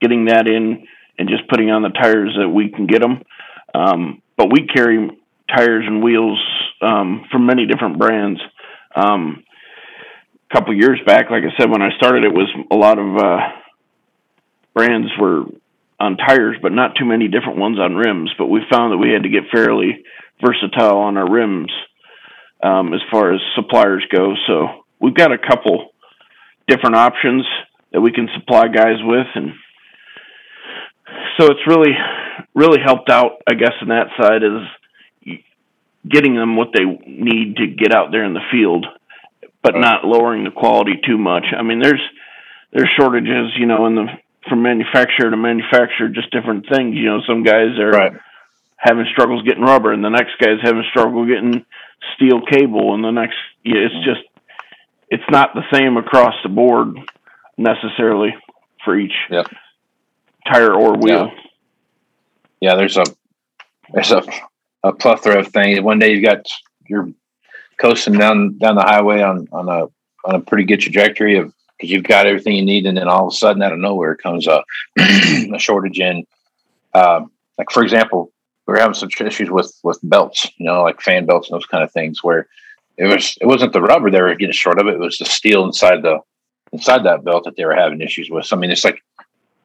getting 0.00 0.26
that 0.26 0.46
in 0.46 0.86
and 1.18 1.28
just 1.28 1.48
putting 1.48 1.70
on 1.70 1.82
the 1.82 1.88
tires 1.88 2.34
that 2.38 2.48
we 2.48 2.70
can 2.70 2.86
get 2.86 3.00
them. 3.00 3.22
Um, 3.74 4.22
but 4.36 4.52
we 4.52 4.66
carry 4.66 5.10
tires 5.48 5.84
and 5.86 6.02
wheels 6.02 6.38
um, 6.80 7.24
from 7.30 7.46
many 7.46 7.66
different 7.66 7.98
brands. 7.98 8.40
Um, 8.94 9.44
couple 10.52 10.74
years 10.76 11.00
back, 11.06 11.30
like 11.30 11.42
I 11.44 11.56
said, 11.58 11.70
when 11.70 11.82
I 11.82 11.96
started, 11.96 12.24
it 12.24 12.34
was 12.34 12.48
a 12.70 12.76
lot 12.76 12.98
of 12.98 13.16
uh, 13.16 13.38
brands 14.74 15.08
were 15.18 15.44
on 15.98 16.16
tires, 16.16 16.56
but 16.60 16.72
not 16.72 16.96
too 16.98 17.04
many 17.04 17.28
different 17.28 17.58
ones 17.58 17.78
on 17.78 17.94
rims. 17.94 18.30
But 18.36 18.46
we 18.46 18.60
found 18.70 18.92
that 18.92 18.98
we 18.98 19.10
had 19.10 19.22
to 19.22 19.28
get 19.28 19.50
fairly 19.52 20.04
versatile 20.44 20.98
on 20.98 21.16
our 21.16 21.30
rims 21.30 21.70
um, 22.62 22.92
as 22.92 23.00
far 23.10 23.32
as 23.32 23.40
suppliers 23.54 24.04
go. 24.14 24.34
So 24.46 24.84
we've 25.00 25.14
got 25.14 25.32
a 25.32 25.38
couple 25.38 25.90
different 26.66 26.96
options 26.96 27.44
that 27.92 28.00
we 28.00 28.12
can 28.12 28.28
supply 28.34 28.68
guys 28.68 28.98
with, 29.02 29.26
and 29.34 29.52
so 31.38 31.46
it's 31.46 31.66
really, 31.66 31.92
really 32.54 32.80
helped 32.84 33.10
out, 33.10 33.42
I 33.48 33.54
guess, 33.54 33.72
in 33.80 33.88
that 33.88 34.08
side 34.20 34.42
is 34.42 35.38
getting 36.08 36.34
them 36.34 36.56
what 36.56 36.68
they 36.74 36.84
need 36.84 37.56
to 37.56 37.66
get 37.66 37.94
out 37.94 38.10
there 38.10 38.24
in 38.24 38.34
the 38.34 38.40
field, 38.50 38.86
but 39.62 39.74
not 39.76 40.04
lowering 40.04 40.44
the 40.44 40.50
quality 40.50 41.00
too 41.06 41.18
much. 41.18 41.44
I 41.56 41.62
mean, 41.62 41.80
there's 41.80 42.00
there's 42.72 42.88
shortages, 42.98 43.52
you 43.56 43.66
know, 43.66 43.86
in 43.86 43.94
the 43.94 44.06
from 44.48 44.62
manufacturer 44.62 45.30
to 45.30 45.36
manufacturer, 45.36 46.08
just 46.08 46.30
different 46.32 46.66
things. 46.68 46.96
You 46.96 47.04
know, 47.06 47.20
some 47.26 47.42
guys 47.44 47.78
are 47.78 47.90
Right. 47.90 48.12
having 48.76 49.06
struggles 49.12 49.42
getting 49.42 49.62
rubber, 49.62 49.92
and 49.92 50.04
the 50.04 50.08
next 50.10 50.32
guy's 50.40 50.60
having 50.62 50.84
struggle 50.90 51.26
getting 51.26 51.64
steel 52.16 52.40
cable, 52.40 52.94
and 52.94 53.04
the 53.04 53.12
next, 53.12 53.36
yeah, 53.64 53.76
it's 53.76 53.94
mm-hmm. 53.94 54.10
just, 54.10 54.22
it's 55.08 55.30
not 55.30 55.54
the 55.54 55.62
same 55.72 55.96
across 55.96 56.34
the 56.42 56.48
board 56.48 56.96
necessarily 57.56 58.34
for 58.84 58.98
each 58.98 59.14
Yep. 59.30 59.46
tire 60.50 60.74
or 60.74 60.96
wheel. 60.96 61.30
Yeah, 62.60 62.74
there's 62.76 62.96
a 62.96 63.04
there's 63.92 64.10
a, 64.10 64.22
a 64.82 64.92
plethora 64.92 65.40
of 65.40 65.48
things. 65.48 65.80
One 65.80 65.98
day 65.98 66.12
you've 66.12 66.24
got 66.24 66.46
you're 66.88 67.08
coasting 67.78 68.14
down 68.14 68.58
down 68.58 68.76
the 68.76 68.82
highway 68.82 69.22
on 69.22 69.48
on 69.52 69.68
a 69.68 69.86
on 70.24 70.34
a 70.36 70.40
pretty 70.40 70.64
good 70.64 70.80
trajectory 70.80 71.36
of 71.36 71.52
because 71.76 71.90
you've 71.90 72.04
got 72.04 72.26
everything 72.26 72.54
you 72.54 72.64
need, 72.64 72.86
and 72.86 72.96
then 72.96 73.08
all 73.08 73.26
of 73.26 73.32
a 73.32 73.36
sudden 73.36 73.62
out 73.62 73.72
of 73.72 73.78
nowhere 73.78 74.14
comes 74.14 74.46
a 74.46 74.62
a 74.98 75.58
shortage 75.58 75.98
in. 75.98 76.26
Um, 76.94 77.30
like 77.58 77.70
for 77.70 77.82
example, 77.82 78.32
we 78.66 78.72
were 78.72 78.78
having 78.78 78.94
some 78.94 79.08
issues 79.20 79.50
with 79.50 79.74
with 79.82 79.98
belts, 80.02 80.48
you 80.56 80.66
know, 80.66 80.82
like 80.82 81.00
fan 81.00 81.26
belts 81.26 81.50
and 81.50 81.56
those 81.56 81.66
kind 81.66 81.82
of 81.82 81.92
things, 81.92 82.22
where 82.22 82.46
it 82.96 83.06
was 83.06 83.36
it 83.40 83.46
wasn't 83.46 83.72
the 83.72 83.82
rubber 83.82 84.10
they 84.10 84.22
were 84.22 84.34
getting 84.34 84.52
short 84.52 84.78
of; 84.78 84.86
it 84.86 84.98
was 84.98 85.18
the 85.18 85.24
steel 85.24 85.64
inside 85.64 86.02
the 86.02 86.20
inside 86.72 87.04
that 87.04 87.24
belt 87.24 87.44
that 87.44 87.56
they 87.56 87.64
were 87.64 87.74
having 87.74 88.00
issues 88.00 88.30
with. 88.30 88.46
So 88.46 88.56
I 88.56 88.60
mean, 88.60 88.70
it's 88.70 88.84
like 88.84 89.02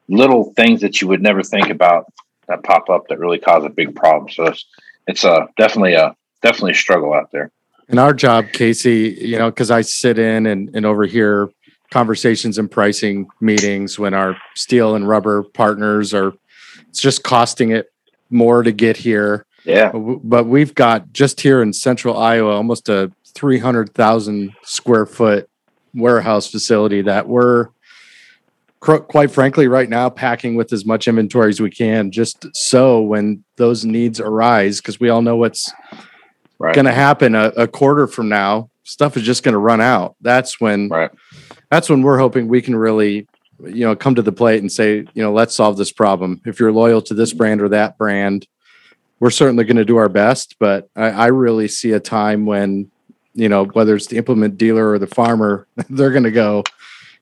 little 0.08 0.52
things 0.54 0.80
that 0.80 1.00
you 1.00 1.08
would 1.08 1.22
never 1.22 1.42
think 1.42 1.70
about 1.70 2.06
that 2.48 2.64
pop 2.64 2.90
up 2.90 3.06
that 3.08 3.18
really 3.18 3.38
cause 3.38 3.64
a 3.64 3.68
big 3.68 3.94
problem. 3.94 4.30
So 4.30 4.46
it's 4.46 4.66
it's 5.06 5.24
a 5.24 5.46
definitely 5.56 5.94
a 5.94 6.16
definitely 6.42 6.72
a 6.72 6.76
struggle 6.76 7.14
out 7.14 7.30
there. 7.30 7.50
In 7.88 7.98
our 7.98 8.12
job, 8.12 8.52
Casey, 8.52 9.16
you 9.20 9.38
know, 9.38 9.50
because 9.50 9.70
I 9.70 9.80
sit 9.80 10.18
in 10.18 10.46
and, 10.46 10.70
and 10.74 10.84
overhear 10.84 11.48
conversations 11.90 12.58
and 12.58 12.70
pricing 12.70 13.26
meetings 13.40 13.98
when 13.98 14.12
our 14.12 14.36
steel 14.54 14.94
and 14.94 15.08
rubber 15.08 15.42
partners 15.42 16.12
are, 16.12 16.32
it's 16.88 17.00
just 17.00 17.22
costing 17.22 17.70
it 17.70 17.90
more 18.30 18.62
to 18.62 18.72
get 18.72 18.96
here. 18.96 19.46
Yeah, 19.64 19.92
But 19.92 20.44
we've 20.44 20.74
got 20.74 21.12
just 21.12 21.40
here 21.40 21.62
in 21.62 21.72
central 21.72 22.16
Iowa 22.16 22.54
almost 22.54 22.88
a 22.88 23.10
300,000 23.34 24.52
square 24.62 25.06
foot 25.06 25.48
warehouse 25.94 26.50
facility 26.50 27.02
that 27.02 27.28
we're 27.28 27.68
quite 28.80 29.30
frankly 29.30 29.66
right 29.66 29.88
now 29.88 30.08
packing 30.08 30.54
with 30.54 30.72
as 30.72 30.84
much 30.84 31.08
inventory 31.08 31.48
as 31.48 31.60
we 31.60 31.70
can 31.70 32.12
just 32.12 32.46
so 32.54 33.00
when 33.00 33.42
those 33.56 33.84
needs 33.84 34.20
arise 34.20 34.80
because 34.80 35.00
we 35.00 35.08
all 35.08 35.20
know 35.20 35.34
what's 35.36 35.72
right. 36.58 36.74
going 36.74 36.84
to 36.86 36.92
happen 36.92 37.34
a, 37.34 37.48
a 37.56 37.68
quarter 37.68 38.06
from 38.06 38.28
now 38.28 38.70
stuff 38.84 39.16
is 39.16 39.22
just 39.22 39.42
going 39.42 39.52
to 39.52 39.58
run 39.58 39.80
out 39.80 40.16
that's 40.20 40.60
when 40.60 40.88
right. 40.88 41.10
that's 41.70 41.88
when 41.88 42.02
we're 42.02 42.18
hoping 42.18 42.48
we 42.48 42.62
can 42.62 42.74
really 42.74 43.26
you 43.64 43.84
know 43.84 43.94
come 43.94 44.14
to 44.14 44.22
the 44.22 44.32
plate 44.32 44.60
and 44.60 44.70
say 44.70 44.98
you 45.14 45.22
know 45.22 45.32
let's 45.32 45.54
solve 45.54 45.76
this 45.76 45.92
problem 45.92 46.40
if 46.46 46.58
you're 46.60 46.72
loyal 46.72 47.02
to 47.02 47.14
this 47.14 47.32
brand 47.32 47.60
or 47.60 47.68
that 47.68 47.98
brand 47.98 48.46
we're 49.20 49.30
certainly 49.30 49.64
going 49.64 49.76
to 49.76 49.84
do 49.84 49.96
our 49.96 50.08
best 50.08 50.56
but 50.58 50.88
I, 50.96 51.10
I 51.10 51.26
really 51.26 51.68
see 51.68 51.92
a 51.92 52.00
time 52.00 52.46
when 52.46 52.90
you 53.34 53.48
know 53.48 53.64
whether 53.64 53.94
it's 53.94 54.06
the 54.06 54.16
implement 54.16 54.56
dealer 54.56 54.90
or 54.90 54.98
the 54.98 55.06
farmer 55.06 55.66
they're 55.90 56.12
going 56.12 56.24
to 56.24 56.30
go 56.30 56.62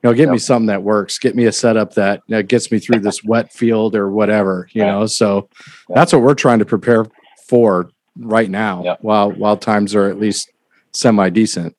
you 0.02 0.10
know 0.10 0.14
get 0.14 0.28
me 0.28 0.38
something 0.38 0.66
that 0.66 0.82
works 0.82 1.18
get 1.18 1.34
me 1.34 1.46
a 1.46 1.52
setup 1.52 1.94
that 1.94 2.22
you 2.26 2.36
know, 2.36 2.42
gets 2.42 2.70
me 2.70 2.78
through 2.78 3.00
this 3.00 3.24
wet 3.24 3.52
field 3.52 3.96
or 3.96 4.10
whatever 4.10 4.68
you 4.72 4.82
know 4.82 5.06
so 5.06 5.48
Yep. 5.88 5.96
that's 5.96 6.12
what 6.12 6.22
we're 6.22 6.34
trying 6.34 6.58
to 6.58 6.64
prepare 6.64 7.06
for 7.48 7.90
right 8.18 8.50
now 8.50 8.82
Yep. 8.84 8.98
while 9.02 9.30
while 9.30 9.56
times 9.56 9.94
are 9.94 10.08
at 10.08 10.18
least 10.18 10.50
semi 10.92 11.28
decent 11.30 11.76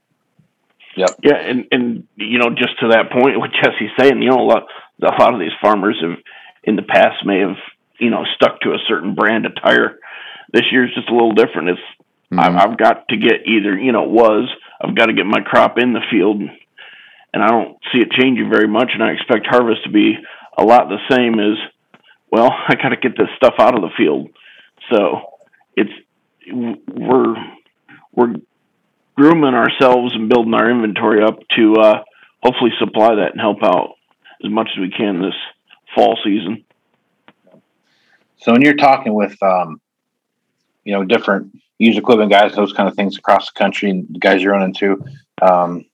Yeah, 0.95 1.07
yeah 1.23 1.37
and 1.37 1.65
and 1.71 2.07
you 2.15 2.39
know, 2.39 2.49
just 2.49 2.79
to 2.81 2.89
that 2.89 3.11
point, 3.11 3.39
what 3.39 3.51
Jesse's 3.51 3.91
saying, 3.99 4.21
you 4.21 4.29
know, 4.29 4.41
a 4.41 4.47
lot 4.47 4.63
a 5.01 5.21
lot 5.21 5.33
of 5.33 5.39
these 5.39 5.55
farmers 5.61 5.97
have 6.01 6.17
in 6.63 6.75
the 6.75 6.81
past 6.81 7.25
may 7.25 7.39
have 7.39 7.57
you 7.99 8.09
know 8.09 8.25
stuck 8.35 8.59
to 8.61 8.71
a 8.71 8.79
certain 8.87 9.15
brand 9.15 9.45
of 9.45 9.53
tire. 9.55 9.99
This 10.51 10.65
year's 10.71 10.93
just 10.95 11.09
a 11.09 11.13
little 11.13 11.33
different. 11.33 11.69
It's 11.69 11.79
mm-hmm. 12.31 12.39
I've, 12.39 12.55
I've 12.55 12.77
got 12.77 13.07
to 13.09 13.17
get 13.17 13.45
either 13.45 13.77
you 13.77 13.91
know 13.91 14.03
was 14.03 14.49
I've 14.81 14.95
got 14.95 15.07
to 15.07 15.13
get 15.13 15.25
my 15.25 15.41
crop 15.41 15.77
in 15.77 15.93
the 15.93 16.05
field, 16.11 16.41
and 16.41 17.43
I 17.43 17.47
don't 17.47 17.77
see 17.91 17.99
it 17.99 18.11
changing 18.11 18.49
very 18.49 18.67
much, 18.67 18.91
and 18.93 19.03
I 19.03 19.11
expect 19.11 19.47
harvest 19.47 19.83
to 19.83 19.91
be 19.91 20.15
a 20.57 20.63
lot 20.63 20.89
the 20.89 21.15
same 21.15 21.39
as 21.39 21.57
well. 22.31 22.51
I 22.67 22.75
got 22.75 22.89
to 22.89 22.97
get 22.97 23.17
this 23.17 23.29
stuff 23.37 23.55
out 23.59 23.75
of 23.75 23.81
the 23.81 23.95
field, 23.97 24.29
so 24.91 24.97
it's 24.97 25.36
we're 26.51 27.35
we're 28.13 28.35
grooming 29.15 29.53
ourselves 29.53 30.13
and 30.15 30.29
building 30.29 30.53
our 30.53 30.69
inventory 30.69 31.23
up 31.23 31.39
to 31.55 31.75
uh, 31.75 32.03
hopefully 32.43 32.71
supply 32.79 33.15
that 33.15 33.31
and 33.31 33.41
help 33.41 33.63
out 33.63 33.95
as 34.43 34.51
much 34.51 34.69
as 34.73 34.79
we 34.79 34.91
can 34.91 35.21
this 35.21 35.35
fall 35.95 36.17
season. 36.23 36.63
So 38.37 38.51
when 38.51 38.61
you're 38.61 38.75
talking 38.75 39.13
with, 39.13 39.41
um, 39.41 39.81
you 40.83 40.93
know, 40.93 41.03
different 41.03 41.57
used 41.79 41.97
equipment 41.97 42.31
guys, 42.31 42.55
those 42.55 42.73
kind 42.73 42.87
of 42.87 42.95
things 42.95 43.17
across 43.17 43.51
the 43.51 43.57
country, 43.57 43.89
and 43.89 44.07
the 44.09 44.19
guys 44.19 44.41
you 44.41 44.51
run 44.51 44.63
into, 44.63 45.03
um, 45.41 45.85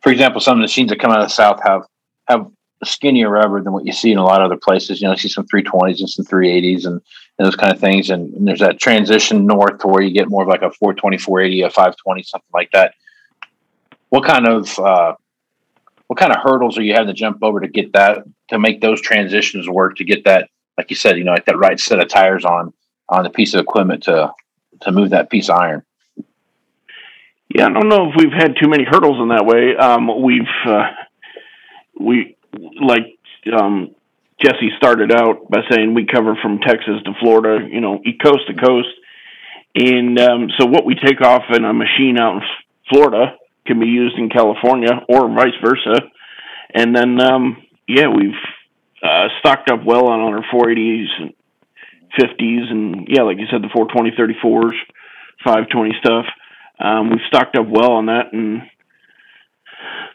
for 0.00 0.12
example, 0.12 0.40
some 0.40 0.52
of 0.52 0.58
the 0.58 0.62
machines 0.62 0.90
that 0.90 1.00
come 1.00 1.10
out 1.10 1.20
of 1.20 1.26
the 1.26 1.34
south 1.34 1.60
have 1.64 1.82
have 2.28 2.46
skinnier 2.84 3.30
rubber 3.30 3.62
than 3.62 3.72
what 3.72 3.86
you 3.86 3.92
see 3.92 4.12
in 4.12 4.18
a 4.18 4.24
lot 4.24 4.40
of 4.40 4.46
other 4.46 4.60
places. 4.60 5.00
You 5.00 5.08
know, 5.08 5.12
you 5.12 5.18
see 5.18 5.28
some 5.28 5.46
320s 5.46 6.00
and 6.00 6.10
some 6.10 6.24
380s 6.26 6.86
and, 6.86 7.00
and 7.38 7.46
those 7.46 7.56
kind 7.56 7.72
of 7.72 7.80
things. 7.80 8.10
And, 8.10 8.32
and 8.34 8.46
there's 8.46 8.60
that 8.60 8.78
transition 8.78 9.46
north 9.46 9.78
to 9.80 9.88
where 9.88 10.02
you 10.02 10.12
get 10.12 10.28
more 10.28 10.42
of 10.42 10.48
like 10.48 10.62
a 10.62 10.70
420, 10.70 11.18
480, 11.18 11.62
a 11.62 11.70
520, 11.70 12.22
something 12.22 12.46
like 12.52 12.70
that. 12.72 12.94
What 14.08 14.24
kind 14.24 14.46
of 14.46 14.78
uh, 14.78 15.14
what 16.06 16.18
kind 16.18 16.32
of 16.32 16.38
hurdles 16.42 16.78
are 16.78 16.82
you 16.82 16.94
having 16.94 17.08
to 17.08 17.14
jump 17.14 17.38
over 17.42 17.60
to 17.60 17.68
get 17.68 17.92
that 17.92 18.24
to 18.48 18.58
make 18.58 18.80
those 18.80 19.00
transitions 19.00 19.68
work 19.68 19.96
to 19.96 20.04
get 20.04 20.24
that 20.24 20.48
like 20.76 20.90
you 20.90 20.96
said, 20.96 21.16
you 21.16 21.24
know, 21.24 21.32
like 21.32 21.46
that 21.46 21.58
right 21.58 21.78
set 21.78 22.00
of 22.00 22.08
tires 22.08 22.44
on 22.44 22.72
on 23.08 23.24
the 23.24 23.30
piece 23.30 23.54
of 23.54 23.60
equipment 23.60 24.04
to 24.04 24.32
to 24.82 24.92
move 24.92 25.10
that 25.10 25.30
piece 25.30 25.48
of 25.48 25.58
iron. 25.58 25.82
Yeah, 27.54 27.66
I 27.66 27.72
don't 27.72 27.88
know 27.88 28.10
if 28.10 28.16
we've 28.16 28.32
had 28.32 28.56
too 28.60 28.68
many 28.68 28.84
hurdles 28.84 29.18
in 29.20 29.28
that 29.28 29.46
way. 29.46 29.76
Um, 29.76 30.22
we've 30.22 30.42
uh, 30.66 30.90
we 31.98 32.36
like 32.80 33.18
um, 33.52 33.94
Jesse 34.42 34.70
started 34.76 35.12
out 35.12 35.48
by 35.50 35.60
saying 35.70 35.94
we 35.94 36.06
cover 36.06 36.36
from 36.42 36.58
Texas 36.58 37.02
to 37.04 37.12
Florida, 37.20 37.66
you 37.66 37.80
know, 37.80 38.00
coast 38.22 38.46
to 38.48 38.54
coast, 38.54 38.88
and 39.74 40.18
um, 40.20 40.48
so 40.58 40.66
what 40.66 40.84
we 40.84 40.94
take 40.94 41.20
off 41.20 41.42
in 41.52 41.64
a 41.64 41.72
machine 41.72 42.18
out 42.18 42.36
in 42.36 42.42
Florida 42.90 43.36
can 43.66 43.80
be 43.80 43.86
used 43.86 44.16
in 44.18 44.28
California 44.28 44.92
or 45.08 45.28
vice 45.34 45.56
versa, 45.64 46.00
and 46.74 46.94
then 46.94 47.20
um, 47.20 47.62
yeah, 47.88 48.08
we've 48.08 48.38
uh, 49.02 49.28
stocked 49.40 49.70
up 49.70 49.84
well 49.84 50.08
on 50.08 50.20
our 50.20 50.42
480s 50.52 51.06
and 51.18 51.34
50s, 52.18 52.70
and 52.70 53.08
yeah, 53.08 53.22
like 53.22 53.38
you 53.38 53.46
said, 53.50 53.62
the 53.62 53.70
420 53.72 54.10
34s, 54.16 54.76
520 55.44 55.94
stuff. 56.00 56.24
Um, 56.78 57.10
we've 57.10 57.26
stocked 57.28 57.56
up 57.56 57.66
well 57.68 57.92
on 57.92 58.06
that, 58.06 58.32
and 58.32 58.62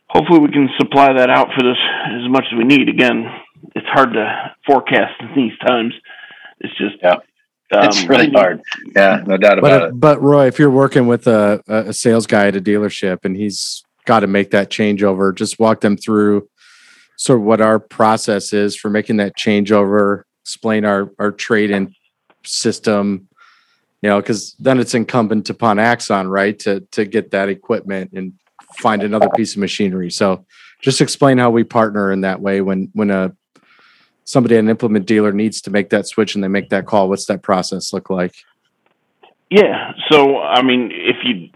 hopefully 0.08 0.40
we 0.40 0.52
can 0.52 0.70
supply 0.78 1.14
that 1.14 1.30
out 1.30 1.50
for 1.56 1.64
this 1.64 1.78
as 2.06 2.30
much 2.30 2.46
as 2.52 2.58
we 2.58 2.66
need. 2.66 2.90
Again, 2.90 3.26
it's 3.76 3.88
hard 3.88 4.14
to 4.14 4.56
forecast 4.66 5.22
in 5.22 5.36
these 5.36 5.58
times. 5.60 5.94
It's 6.60 6.78
just 6.78 6.96
Yeah. 7.02 7.18
Um, 7.74 7.86
it's 7.86 8.04
really 8.04 8.30
hard. 8.30 8.62
Yeah, 8.96 9.24
no 9.26 9.38
doubt 9.38 9.60
about 9.60 9.62
but 9.62 9.84
it. 9.84 10.00
but 10.00 10.22
Roy, 10.22 10.48
if 10.48 10.60
you're 10.60 10.70
working 10.70 11.08
with 11.08 11.26
a, 11.26 11.62
a 11.68 11.94
sales 11.94 12.28
guy 12.28 12.48
at 12.48 12.56
a 12.56 12.62
dealership 12.62 13.24
and 13.24 13.36
he's 13.36 13.82
got 14.06 14.22
to 14.22 14.28
make 14.28 14.52
that 14.52 14.70
changeover, 14.70 15.34
just 15.34 15.58
walk 15.58 15.80
them 15.80 15.96
through 15.96 16.50
sort 17.18 17.40
of 17.40 17.46
what 17.46 17.62
our 17.62 17.80
process 17.80 18.52
is 18.52 18.76
for 18.76 18.90
making 18.90 19.18
that 19.18 19.38
changeover. 19.38 20.24
Explain 20.44 20.84
our 20.84 21.12
our 21.18 21.32
trade 21.32 21.72
in 21.72 21.94
system, 22.44 23.30
you 24.02 24.10
know, 24.10 24.20
because 24.20 24.54
then 24.60 24.80
it's 24.80 24.94
incumbent 24.94 25.50
upon 25.50 25.80
Axon, 25.80 26.28
right, 26.28 26.60
to 26.60 26.82
to 26.92 27.06
get 27.06 27.32
that 27.32 27.48
equipment 27.48 28.12
and 28.14 28.34
find 28.80 29.02
another 29.02 29.30
piece 29.30 29.54
of 29.54 29.60
machinery. 29.60 30.12
So 30.12 30.46
just 30.82 31.00
explain 31.00 31.38
how 31.38 31.52
we 31.52 31.64
partner 31.64 32.12
in 32.12 32.22
that 32.22 32.42
way 32.42 32.60
when 32.60 32.90
when 32.94 33.12
a 33.12 33.34
somebody 34.24 34.56
an 34.56 34.70
implement 34.70 35.06
dealer 35.06 35.32
needs 35.32 35.62
to 35.62 35.72
make 35.72 35.90
that 35.90 36.08
switch 36.08 36.36
and 36.36 36.44
they 36.44 36.48
make 36.48 36.70
that 36.70 36.86
call. 36.86 37.10
What's 37.10 37.26
that 37.26 37.42
process 37.42 37.94
look 37.94 38.10
like? 38.10 38.36
Yeah. 39.50 39.92
So, 40.10 40.40
I 40.40 40.62
mean, 40.62 40.92
if 40.92 41.18
you 41.24 41.50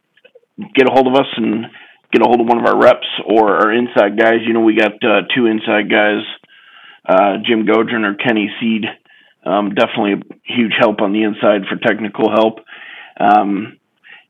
get 0.75 0.87
a 0.87 0.91
hold 0.91 1.07
of 1.07 1.15
us 1.15 1.27
and 1.37 1.65
get 2.11 2.21
a 2.21 2.25
hold 2.25 2.41
of 2.41 2.47
one 2.47 2.59
of 2.59 2.65
our 2.65 2.77
reps 2.77 3.07
or 3.25 3.55
our 3.55 3.71
inside 3.71 4.19
guys, 4.19 4.39
you 4.45 4.53
know, 4.53 4.61
we 4.61 4.75
got 4.75 4.93
uh, 5.03 5.21
two 5.33 5.45
inside 5.45 5.89
guys, 5.89 6.21
uh, 7.07 7.37
Jim 7.45 7.65
Godrin 7.65 8.05
or 8.05 8.15
Kenny 8.15 8.51
Seed. 8.59 8.85
Um, 9.45 9.75
definitely 9.75 10.13
a 10.13 10.35
huge 10.43 10.73
help 10.77 11.01
on 11.01 11.13
the 11.13 11.23
inside 11.23 11.61
for 11.69 11.77
technical 11.77 12.31
help. 12.31 12.59
Um, 13.17 13.77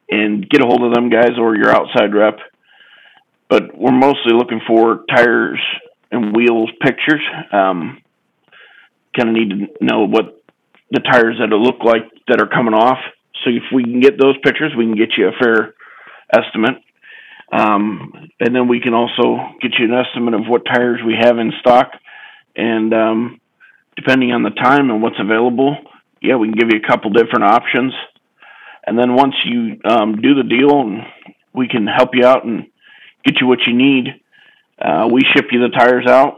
and 0.10 0.48
get 0.48 0.62
a 0.62 0.68
hold 0.68 0.84
of 0.84 0.94
them 0.94 1.10
guys 1.10 1.32
or 1.39 1.56
your 1.56 1.72
outside 1.72 2.13
rep. 2.13 2.38
But 3.50 3.75
we're 3.75 3.92
mostly 3.92 4.34
looking 4.34 4.62
for 4.68 5.04
tires 5.10 5.60
and 6.12 6.36
wheels 6.36 6.70
pictures. 6.82 7.22
Um, 7.51 8.01
kind 9.17 9.29
of 9.29 9.36
need 9.36 9.50
to 9.50 9.86
know 9.86 10.05
what 10.05 10.41
the 10.91 11.00
tires 11.00 11.38
that 11.39 11.53
look 11.55 11.84
like 11.84 12.03
that 12.27 12.41
are 12.41 12.48
coming 12.48 12.74
off. 12.74 13.00
So 13.43 13.50
if 13.50 13.63
we 13.74 13.84
can 13.84 14.00
get 14.00 14.19
those 14.19 14.36
pictures, 14.43 14.74
we 14.77 14.86
can 14.86 14.95
get 14.95 15.17
you 15.17 15.27
a 15.27 15.31
fair 15.31 15.75
estimate. 16.31 16.81
Um, 17.51 18.29
and 18.39 18.55
then 18.55 18.67
we 18.67 18.79
can 18.79 18.93
also 18.93 19.53
get 19.62 19.74
you 19.77 19.86
an 19.86 19.93
estimate 19.93 20.34
of 20.34 20.48
what 20.48 20.65
tires 20.65 21.00
we 21.05 21.15
have 21.19 21.38
in 21.38 21.51
stock. 21.60 21.91
And 22.55 22.93
um, 22.93 23.41
depending 23.95 24.31
on 24.31 24.43
the 24.43 24.50
time 24.50 24.89
and 24.89 25.01
what's 25.01 25.19
available, 25.19 25.77
yeah, 26.22 26.36
we 26.36 26.48
can 26.48 26.57
give 26.57 26.69
you 26.72 26.79
a 26.84 26.88
couple 26.88 27.12
different 27.12 27.45
options. 27.45 27.93
And 28.88 28.98
then 28.98 29.15
once 29.15 29.36
you 29.45 29.79
um, 29.86 30.22
do 30.22 30.36
the 30.36 30.43
deal 30.43 30.81
we 31.53 31.67
can 31.67 31.88
help 31.88 32.10
you 32.13 32.25
out 32.25 32.45
and 32.45 32.67
get 33.24 33.39
you 33.39 33.48
what 33.48 33.60
you 33.65 33.75
need, 33.75 34.07
uh, 34.79 35.07
we 35.12 35.22
ship 35.34 35.45
you 35.51 35.62
the 35.62 35.69
tires 35.69 36.05
out. 36.07 36.36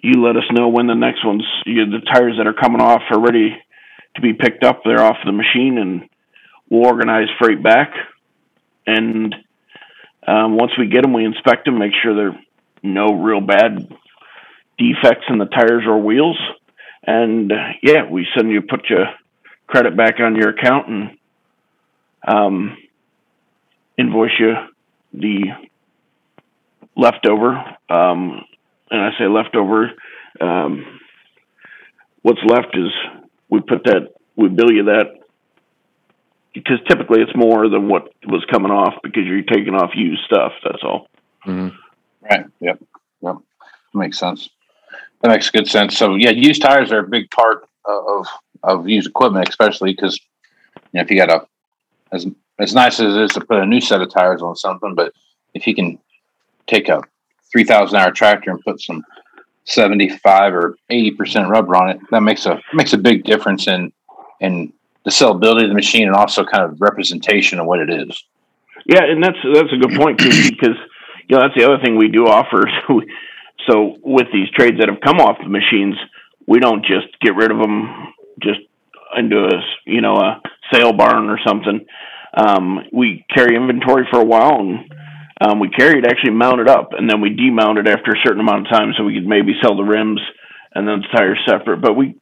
You 0.00 0.22
let 0.22 0.36
us 0.36 0.44
know 0.52 0.68
when 0.68 0.86
the 0.86 0.94
next 0.94 1.24
ones, 1.24 1.44
you, 1.66 1.86
the 1.86 2.00
tires 2.12 2.36
that 2.38 2.46
are 2.46 2.54
coming 2.54 2.80
off 2.80 3.02
are 3.10 3.20
ready 3.20 3.56
to 4.14 4.20
be 4.20 4.32
picked 4.32 4.64
up. 4.64 4.82
They're 4.84 5.02
off 5.02 5.16
the 5.24 5.32
machine 5.32 5.78
and 5.78 6.08
we'll 6.70 6.86
organize 6.86 7.28
freight 7.38 7.62
back. 7.62 7.92
And 8.86 9.34
um, 10.26 10.56
once 10.56 10.72
we 10.78 10.88
get 10.88 11.02
them, 11.02 11.12
we 11.12 11.24
inspect 11.24 11.64
them, 11.64 11.78
make 11.78 11.92
sure 12.02 12.14
there 12.14 12.28
are 12.28 12.40
no 12.82 13.14
real 13.14 13.40
bad 13.40 13.88
defects 14.78 15.24
in 15.28 15.38
the 15.38 15.46
tires 15.46 15.84
or 15.86 16.00
wheels. 16.00 16.38
And 17.04 17.50
uh, 17.50 17.56
yeah, 17.82 18.08
we 18.08 18.26
send 18.36 18.50
you, 18.50 18.62
put 18.62 18.88
your 18.88 19.06
credit 19.66 19.96
back 19.96 20.20
on 20.20 20.36
your 20.36 20.50
account 20.50 20.88
and 20.88 21.10
um, 22.26 22.76
invoice 23.98 24.38
you 24.38 24.54
the 25.12 25.44
leftover. 26.96 27.62
Um, 27.88 28.44
and 28.90 29.00
I 29.00 29.10
say 29.18 29.26
leftover. 29.26 29.92
Um, 30.40 31.00
what's 32.22 32.40
left 32.44 32.76
is 32.76 32.90
we 33.48 33.60
put 33.60 33.84
that, 33.84 34.12
we 34.36 34.48
bill 34.48 34.72
you 34.72 34.84
that 34.84 35.18
because 36.54 36.78
typically 36.88 37.22
it's 37.22 37.34
more 37.36 37.68
than 37.68 37.88
what 37.88 38.12
was 38.26 38.44
coming 38.50 38.70
off 38.72 38.94
because 39.02 39.24
you're 39.24 39.42
taking 39.42 39.74
off 39.74 39.90
used 39.94 40.22
stuff. 40.24 40.52
That's 40.64 40.82
all. 40.82 41.08
Mhm. 41.46 41.74
Right. 42.22 42.46
Yep. 42.60 42.82
Yep. 43.22 43.36
Makes 43.94 44.18
sense. 44.18 44.48
That 45.20 45.30
makes 45.30 45.50
good 45.50 45.68
sense. 45.68 45.96
So 45.96 46.14
yeah, 46.14 46.30
used 46.30 46.62
tires 46.62 46.92
are 46.92 47.00
a 47.00 47.08
big 47.08 47.30
part 47.30 47.68
of 47.84 48.26
of 48.62 48.88
used 48.88 49.08
equipment, 49.08 49.48
especially 49.48 49.92
because 49.92 50.18
you 50.74 50.80
know 50.94 51.00
if 51.02 51.10
you 51.10 51.16
got 51.16 51.30
a 51.30 51.46
as 52.12 52.26
as 52.58 52.74
nice 52.74 53.00
as 53.00 53.14
it 53.14 53.22
is 53.22 53.30
to 53.32 53.40
put 53.40 53.58
a 53.58 53.66
new 53.66 53.80
set 53.80 54.00
of 54.02 54.10
tires 54.10 54.42
on 54.42 54.56
something, 54.56 54.94
but 54.94 55.12
if 55.54 55.66
you 55.66 55.74
can 55.74 55.98
take 56.66 56.88
a 56.88 57.02
three 57.52 57.64
thousand 57.64 57.98
hour 57.98 58.10
tractor 58.10 58.50
and 58.50 58.60
put 58.64 58.80
some 58.80 59.04
seventy 59.64 60.08
five 60.08 60.54
or 60.54 60.76
eighty 60.90 61.10
percent 61.10 61.48
rubber 61.48 61.76
on 61.76 61.90
it, 61.90 62.00
that 62.10 62.22
makes 62.22 62.46
a 62.46 62.60
makes 62.72 62.92
a 62.92 62.98
big 62.98 63.24
difference 63.24 63.66
in 63.66 63.92
in 64.40 64.72
the 65.04 65.10
sellability 65.10 65.62
of 65.62 65.68
the 65.68 65.74
machine 65.74 66.06
and 66.06 66.14
also 66.14 66.44
kind 66.44 66.64
of 66.64 66.80
representation 66.80 67.58
of 67.58 67.66
what 67.66 67.80
it 67.80 67.90
is. 67.90 68.24
Yeah, 68.84 69.04
and 69.04 69.22
that's 69.22 69.38
that's 69.54 69.72
a 69.72 69.76
good 69.76 69.98
point 69.98 70.18
too, 70.18 70.30
because 70.50 70.76
you 71.28 71.36
know 71.36 71.42
that's 71.42 71.54
the 71.56 71.64
other 71.64 71.78
thing 71.82 71.96
we 71.96 72.08
do 72.08 72.26
offer. 72.26 72.64
So, 72.86 72.94
we, 72.94 73.12
so 73.68 73.96
with 74.02 74.28
these 74.32 74.48
trades 74.50 74.78
that 74.78 74.88
have 74.88 75.00
come 75.02 75.18
off 75.18 75.36
the 75.42 75.48
machines, 75.48 75.96
we 76.46 76.58
don't 76.58 76.82
just 76.86 77.08
get 77.20 77.34
rid 77.34 77.50
of 77.50 77.58
them 77.58 78.14
just 78.40 78.60
into 79.16 79.44
a 79.44 79.62
you 79.84 80.00
know 80.00 80.14
a 80.16 80.40
sale 80.72 80.92
barn 80.92 81.28
or 81.28 81.38
something. 81.46 81.84
Um, 82.32 82.84
we 82.92 83.24
carry 83.34 83.56
inventory 83.56 84.06
for 84.10 84.20
a 84.20 84.24
while, 84.24 84.60
and 84.60 84.90
um, 85.40 85.60
we 85.60 85.68
carry 85.70 85.98
it 85.98 86.06
actually 86.06 86.32
mounted 86.32 86.68
up, 86.68 86.90
and 86.92 87.08
then 87.08 87.20
we 87.20 87.30
demount 87.30 87.78
it 87.78 87.88
after 87.88 88.12
a 88.12 88.22
certain 88.24 88.40
amount 88.40 88.66
of 88.66 88.72
time, 88.72 88.92
so 88.96 89.04
we 89.04 89.14
could 89.14 89.26
maybe 89.26 89.52
sell 89.62 89.76
the 89.76 89.84
rims 89.84 90.20
and 90.74 90.86
then 90.86 91.00
the 91.00 91.16
tires 91.16 91.38
separate. 91.48 91.80
But 91.80 91.94
we 91.94 92.16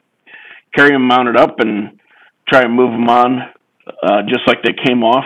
carry 0.75 0.90
them 0.90 1.08
mounted 1.08 1.37
up 1.37 1.56
and 1.58 2.00
try 2.49 2.62
and 2.62 2.75
move 2.75 2.92
them 2.92 3.08
on 3.08 3.42
uh, 3.87 4.23
just 4.28 4.46
like 4.46 4.62
they 4.62 4.75
came 4.85 5.02
off. 5.02 5.25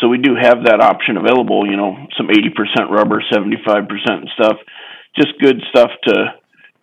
So 0.00 0.08
we 0.08 0.18
do 0.18 0.34
have 0.34 0.64
that 0.64 0.80
option 0.82 1.16
available, 1.16 1.66
you 1.68 1.76
know, 1.76 1.96
some 2.16 2.28
80% 2.28 2.90
rubber, 2.90 3.22
75% 3.32 3.86
stuff. 4.34 4.56
Just 5.16 5.38
good 5.40 5.62
stuff 5.70 5.90
to 6.08 6.34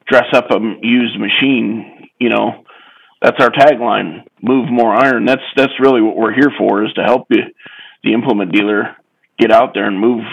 dress 0.07 0.27
up 0.33 0.49
a 0.51 0.59
used 0.81 1.19
machine, 1.19 2.09
you 2.19 2.29
know. 2.29 2.63
That's 3.21 3.39
our 3.39 3.51
tagline, 3.51 4.23
move 4.41 4.71
more 4.71 4.95
iron. 4.95 5.25
That's 5.25 5.43
that's 5.55 5.79
really 5.79 6.01
what 6.01 6.17
we're 6.17 6.33
here 6.33 6.51
for 6.57 6.83
is 6.83 6.91
to 6.93 7.03
help 7.03 7.27
you 7.29 7.43
the 8.03 8.13
implement 8.13 8.51
dealer 8.51 8.95
get 9.41 9.51
out 9.51 9.73
there 9.73 9.87
and 9.87 9.99
move 9.99 10.23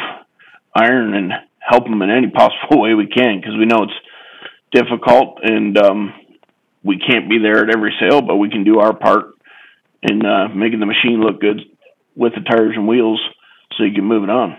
iron 0.75 1.14
and 1.14 1.33
help 1.59 1.85
them 1.85 2.03
in 2.03 2.11
any 2.11 2.29
possible 2.31 2.81
way 2.83 2.94
we 2.94 3.09
can 3.09 3.40
because 3.40 3.57
we 3.59 3.66
know 3.66 3.83
it's 3.83 3.92
difficult 4.71 5.40
and 5.42 5.77
um 5.79 6.14
we 6.83 6.99
can't 6.99 7.29
be 7.29 7.38
there 7.38 7.64
at 7.64 7.75
every 7.75 7.94
sale, 8.01 8.23
but 8.23 8.37
we 8.37 8.51
can 8.51 8.64
do 8.64 8.79
our 8.79 8.94
part 8.94 9.35
in 10.03 10.25
uh, 10.25 10.49
making 10.49 10.81
the 10.81 10.87
machine 10.87 11.21
look 11.21 11.40
good 11.40 11.61
with 12.14 12.35
the 12.35 12.40
tires 12.40 12.75
and 12.75 12.87
wheels, 12.87 13.21
so 13.77 13.85
you 13.85 13.92
can 13.92 14.05
move 14.05 14.25
it 14.25 14.31
on. 14.31 14.57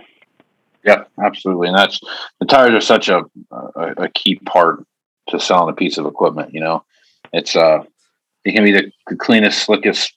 Yeah, 0.84 1.06
absolutely. 1.22 1.70
And 1.70 1.78
that's 1.78 2.00
the 2.40 2.46
tires 2.46 2.74
are 2.74 2.82
such 2.82 3.10
a, 3.10 3.24
a 3.52 4.04
a 4.04 4.10
key 4.10 4.36
part 4.36 4.86
to 5.30 5.40
selling 5.40 5.72
a 5.72 5.76
piece 5.76 5.98
of 5.98 6.06
equipment. 6.06 6.54
You 6.54 6.62
know, 6.62 6.84
it's 7.34 7.56
uh, 7.56 7.84
it 8.46 8.54
can 8.54 8.64
be 8.64 8.72
the, 8.72 8.92
the 9.08 9.16
cleanest, 9.16 9.64
slickest, 9.64 10.14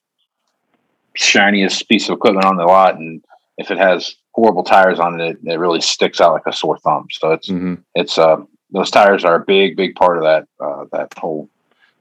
shiniest 1.15 1.89
piece 1.89 2.09
of 2.09 2.17
equipment 2.17 2.47
on 2.47 2.57
the 2.57 2.65
lot, 2.65 2.97
and 2.97 3.25
if 3.59 3.71
it 3.71 3.79
has 3.79 4.15
horrible 4.35 4.63
tires 4.65 4.99
on 4.99 5.21
it, 5.21 5.39
it 5.45 5.59
really 5.59 5.81
sticks 5.81 6.21
out 6.21 6.33
like 6.33 6.47
a 6.47 6.53
sore 6.53 6.79
thumb. 6.79 7.07
So 7.11 7.33
it's 7.33 7.49
Mhm. 7.49 7.83
it's 7.95 8.19
uh, 8.19 8.37
those 8.71 8.91
tires 8.91 9.25
are 9.25 9.35
a 9.37 9.45
big, 9.45 9.77
big 9.77 9.95
part 9.95 10.17
of 10.17 10.25
that 10.25 10.47
uh, 10.61 10.85
that 10.93 11.13
whole 11.19 11.49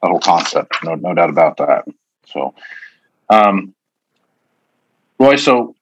that 0.02 0.10
whole 0.10 0.20
concept. 0.20 0.84
No, 0.84 0.96
no 0.96 1.14
doubt 1.14 1.30
about 1.30 1.58
that. 1.58 1.86
So, 2.26 2.54
um, 3.30 3.74
Roy, 5.20 5.36
so 5.36 5.76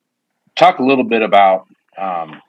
talk 0.56 0.80
a 0.80 0.84
little 0.84 1.04
bit 1.04 1.22
about 1.22 1.68
um, 1.98 2.42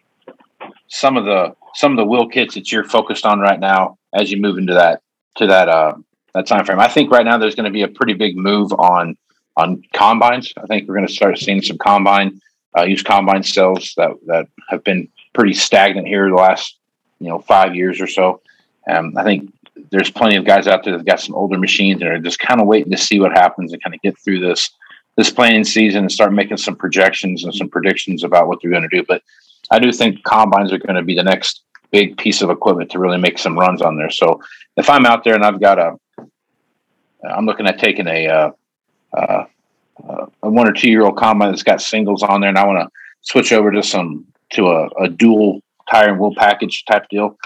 some 0.89 1.17
of 1.17 1.25
the 1.25 1.55
some 1.75 1.93
of 1.93 1.99
the 1.99 2.05
wheel 2.05 2.29
kits 2.29 2.55
that 2.55 2.73
you're 2.73 2.85
focused 2.85 3.25
on 3.27 3.39
right 3.41 3.61
now 3.61 3.99
as 4.15 4.31
you 4.31 4.41
move 4.41 4.59
into 4.59 4.75
that 4.75 5.03
to 5.37 5.47
that 5.47 5.69
uh, 5.69 5.95
that 6.35 6.47
time 6.47 6.65
frame. 6.65 6.81
I 6.81 6.89
think 6.89 7.11
right 7.11 7.25
now 7.25 7.37
there's 7.39 7.55
going 7.55 7.65
to 7.67 7.71
be 7.71 7.83
a 7.83 7.89
pretty 7.89 8.15
big 8.15 8.37
move 8.37 8.73
on 8.73 9.17
on 9.57 9.83
combines. 9.93 10.53
I 10.57 10.67
think 10.67 10.89
we're 10.89 10.95
going 10.97 11.07
to 11.07 11.13
start 11.13 11.39
seeing 11.39 11.61
some 11.61 11.77
combine 11.79 12.41
uh, 12.77 12.83
used 12.83 13.07
combine 13.07 13.43
sales 13.43 13.95
that 13.97 14.11
that 14.27 14.47
have 14.69 14.85
been 14.85 15.09
pretty 15.33 15.55
stagnant 15.55 16.07
here 16.07 16.29
the 16.29 16.35
last 16.35 16.77
you 17.19 17.29
know 17.29 17.39
five 17.39 17.75
years 17.75 18.01
or 18.01 18.07
so. 18.07 18.41
Um, 18.89 19.17
I 19.17 19.25
think 19.25 19.53
there's 19.91 20.11
plenty 20.11 20.37
of 20.37 20.45
guys 20.45 20.67
out 20.67 20.85
there 20.85 20.97
that 20.97 21.07
got 21.07 21.21
some 21.21 21.35
older 21.35 21.59
machines 21.59 22.01
and 22.03 22.11
are 22.11 22.19
just 22.19 22.39
kind 22.39 22.61
of 22.61 22.67
waiting 22.67 22.91
to 22.93 22.99
see 22.99 23.21
what 23.21 23.33
happens 23.33 23.73
and 23.73 23.83
kind 23.83 23.95
of 23.95 24.03
get 24.03 24.19
through 24.19 24.41
this 24.41 24.71
this 25.17 25.31
planning 25.31 25.65
season 25.65 26.01
and 26.01 26.13
start 26.13 26.33
making 26.33 26.57
some 26.57 26.77
projections 26.77 27.45
and 27.45 27.55
some 27.55 27.69
predictions 27.69 28.25
about 28.25 28.47
what 28.47 28.59
they're 28.61 28.71
going 28.71 28.89
to 28.89 28.97
do. 28.97 29.05
But 29.07 29.23
I 29.71 29.79
do 29.79 29.93
think 29.93 30.25
combines 30.25 30.73
are 30.73 30.79
going 30.79 30.95
to 30.97 31.03
be 31.03 31.15
the 31.15 31.23
next 31.23 31.63
big 31.91 32.17
piece 32.17 32.43
of 32.43 32.51
equipment 32.51 32.91
to 32.93 32.99
really 32.99 33.19
make 33.19 33.39
some 33.39 33.59
runs 33.59 33.83
on 33.83 33.97
there. 33.97 34.11
So 34.11 34.41
if 34.77 34.89
I'm 34.89 35.07
out 35.07 35.25
there 35.25 35.35
and 35.35 35.45
I've 35.45 35.61
got 35.61 35.79
a, 35.79 35.97
I'm 37.29 37.45
looking 37.45 37.67
at 37.67 37.79
taking 37.79 38.07
a, 38.07 38.29
uh, 38.29 38.51
uh, 39.13 39.45
uh, 40.09 40.27
a 40.43 40.51
one 40.51 40.69
or 40.69 40.73
two 40.73 40.91
year 40.91 41.03
old 41.03 41.17
combine 41.17 41.51
that's 41.51 41.63
got 41.63 41.81
singles 41.81 42.23
on 42.23 42.41
there, 42.41 42.49
and 42.49 42.59
I 42.59 42.67
want 42.67 42.81
to 42.81 42.91
switch 43.23 43.53
over 43.53 43.71
to 43.73 43.83
some 43.83 44.27
to 44.51 44.67
a, 44.67 44.89
a 45.03 45.09
dual 45.09 45.63
tire 45.91 46.11
and 46.11 46.19
wheel 46.19 46.35
package 46.37 46.85
type 46.85 47.09
deal. 47.09 47.37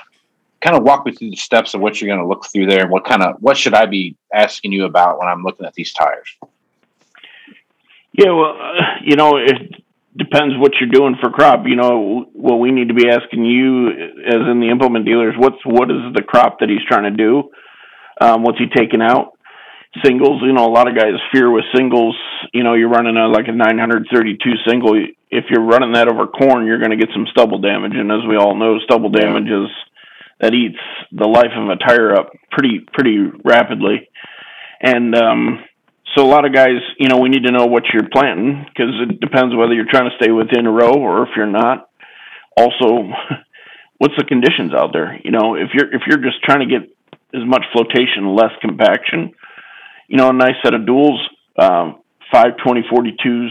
Kind 0.60 0.76
of 0.76 0.82
walk 0.82 1.04
me 1.04 1.12
through 1.12 1.30
the 1.30 1.36
steps 1.36 1.74
of 1.74 1.80
what 1.80 2.00
you're 2.00 2.08
going 2.08 2.20
to 2.20 2.26
look 2.26 2.46
through 2.50 2.66
there, 2.66 2.82
and 2.82 2.90
what 2.90 3.04
kind 3.04 3.22
of 3.22 3.36
what 3.40 3.56
should 3.56 3.74
I 3.74 3.86
be 3.86 4.16
asking 4.32 4.72
you 4.72 4.84
about 4.84 5.18
when 5.18 5.28
I'm 5.28 5.42
looking 5.42 5.66
at 5.66 5.74
these 5.74 5.92
tires? 5.92 6.28
Yeah, 8.12 8.30
well, 8.30 8.56
uh, 8.58 8.82
you 9.02 9.16
know, 9.16 9.36
it 9.36 9.82
depends 10.16 10.56
what 10.56 10.72
you're 10.80 10.90
doing 10.90 11.16
for 11.20 11.30
crop. 11.30 11.66
You 11.66 11.76
know, 11.76 12.26
what 12.32 12.56
we 12.56 12.70
need 12.70 12.88
to 12.88 12.94
be 12.94 13.08
asking 13.08 13.44
you, 13.44 13.88
as 13.88 14.40
in 14.50 14.60
the 14.60 14.68
implement 14.70 15.04
dealers, 15.04 15.34
what's 15.36 15.58
what 15.64 15.90
is 15.90 16.14
the 16.14 16.22
crop 16.22 16.60
that 16.60 16.68
he's 16.68 16.84
trying 16.86 17.04
to 17.04 17.10
do? 17.10 17.50
Um, 18.20 18.42
what's 18.42 18.58
he 18.58 18.66
taking 18.66 19.02
out? 19.02 19.33
Singles, 20.02 20.42
you 20.42 20.52
know, 20.52 20.66
a 20.66 20.74
lot 20.74 20.88
of 20.88 20.96
guys 20.96 21.14
fear 21.32 21.50
with 21.50 21.64
singles. 21.74 22.16
You 22.52 22.64
know, 22.64 22.74
you're 22.74 22.88
running 22.88 23.16
a 23.16 23.28
like 23.28 23.46
a 23.46 23.52
932 23.52 24.38
single. 24.66 24.94
If 25.30 25.44
you're 25.50 25.62
running 25.62 25.92
that 25.92 26.08
over 26.08 26.26
corn, 26.26 26.66
you're 26.66 26.78
going 26.78 26.90
to 26.90 26.96
get 26.96 27.14
some 27.14 27.26
stubble 27.30 27.60
damage, 27.60 27.92
and 27.94 28.10
as 28.10 28.26
we 28.28 28.36
all 28.36 28.56
know, 28.56 28.78
stubble 28.80 29.10
damage 29.10 29.46
is 29.46 29.70
that 30.40 30.52
eats 30.52 30.78
the 31.12 31.28
life 31.28 31.52
of 31.56 31.68
a 31.68 31.76
tire 31.76 32.12
up 32.12 32.32
pretty 32.50 32.80
pretty 32.92 33.18
rapidly. 33.44 34.08
And 34.80 35.14
um, 35.14 35.64
so 36.14 36.24
a 36.24 36.30
lot 36.30 36.44
of 36.44 36.52
guys, 36.52 36.78
you 36.98 37.08
know, 37.08 37.18
we 37.18 37.28
need 37.28 37.44
to 37.44 37.52
know 37.52 37.66
what 37.66 37.84
you're 37.92 38.08
planting 38.10 38.66
because 38.68 38.94
it 39.08 39.20
depends 39.20 39.54
whether 39.54 39.74
you're 39.74 39.90
trying 39.90 40.10
to 40.10 40.16
stay 40.16 40.30
within 40.30 40.66
a 40.66 40.70
row 40.70 40.94
or 40.94 41.22
if 41.22 41.30
you're 41.36 41.46
not. 41.46 41.88
Also, 42.56 43.10
what's 43.98 44.14
the 44.16 44.24
conditions 44.24 44.74
out 44.74 44.92
there? 44.92 45.18
You 45.24 45.30
know, 45.30 45.54
if 45.54 45.70
you're 45.72 45.92
if 45.92 46.02
you're 46.06 46.22
just 46.22 46.42
trying 46.42 46.60
to 46.60 46.70
get 46.70 46.90
as 47.34 47.46
much 47.46 47.64
flotation, 47.72 48.34
less 48.34 48.52
compaction, 48.60 49.34
you 50.08 50.16
know, 50.16 50.30
a 50.30 50.32
nice 50.32 50.56
set 50.62 50.74
of 50.74 50.82
duals, 50.82 51.18
um, 51.58 52.00
520 52.32 52.82
42s, 52.90 53.50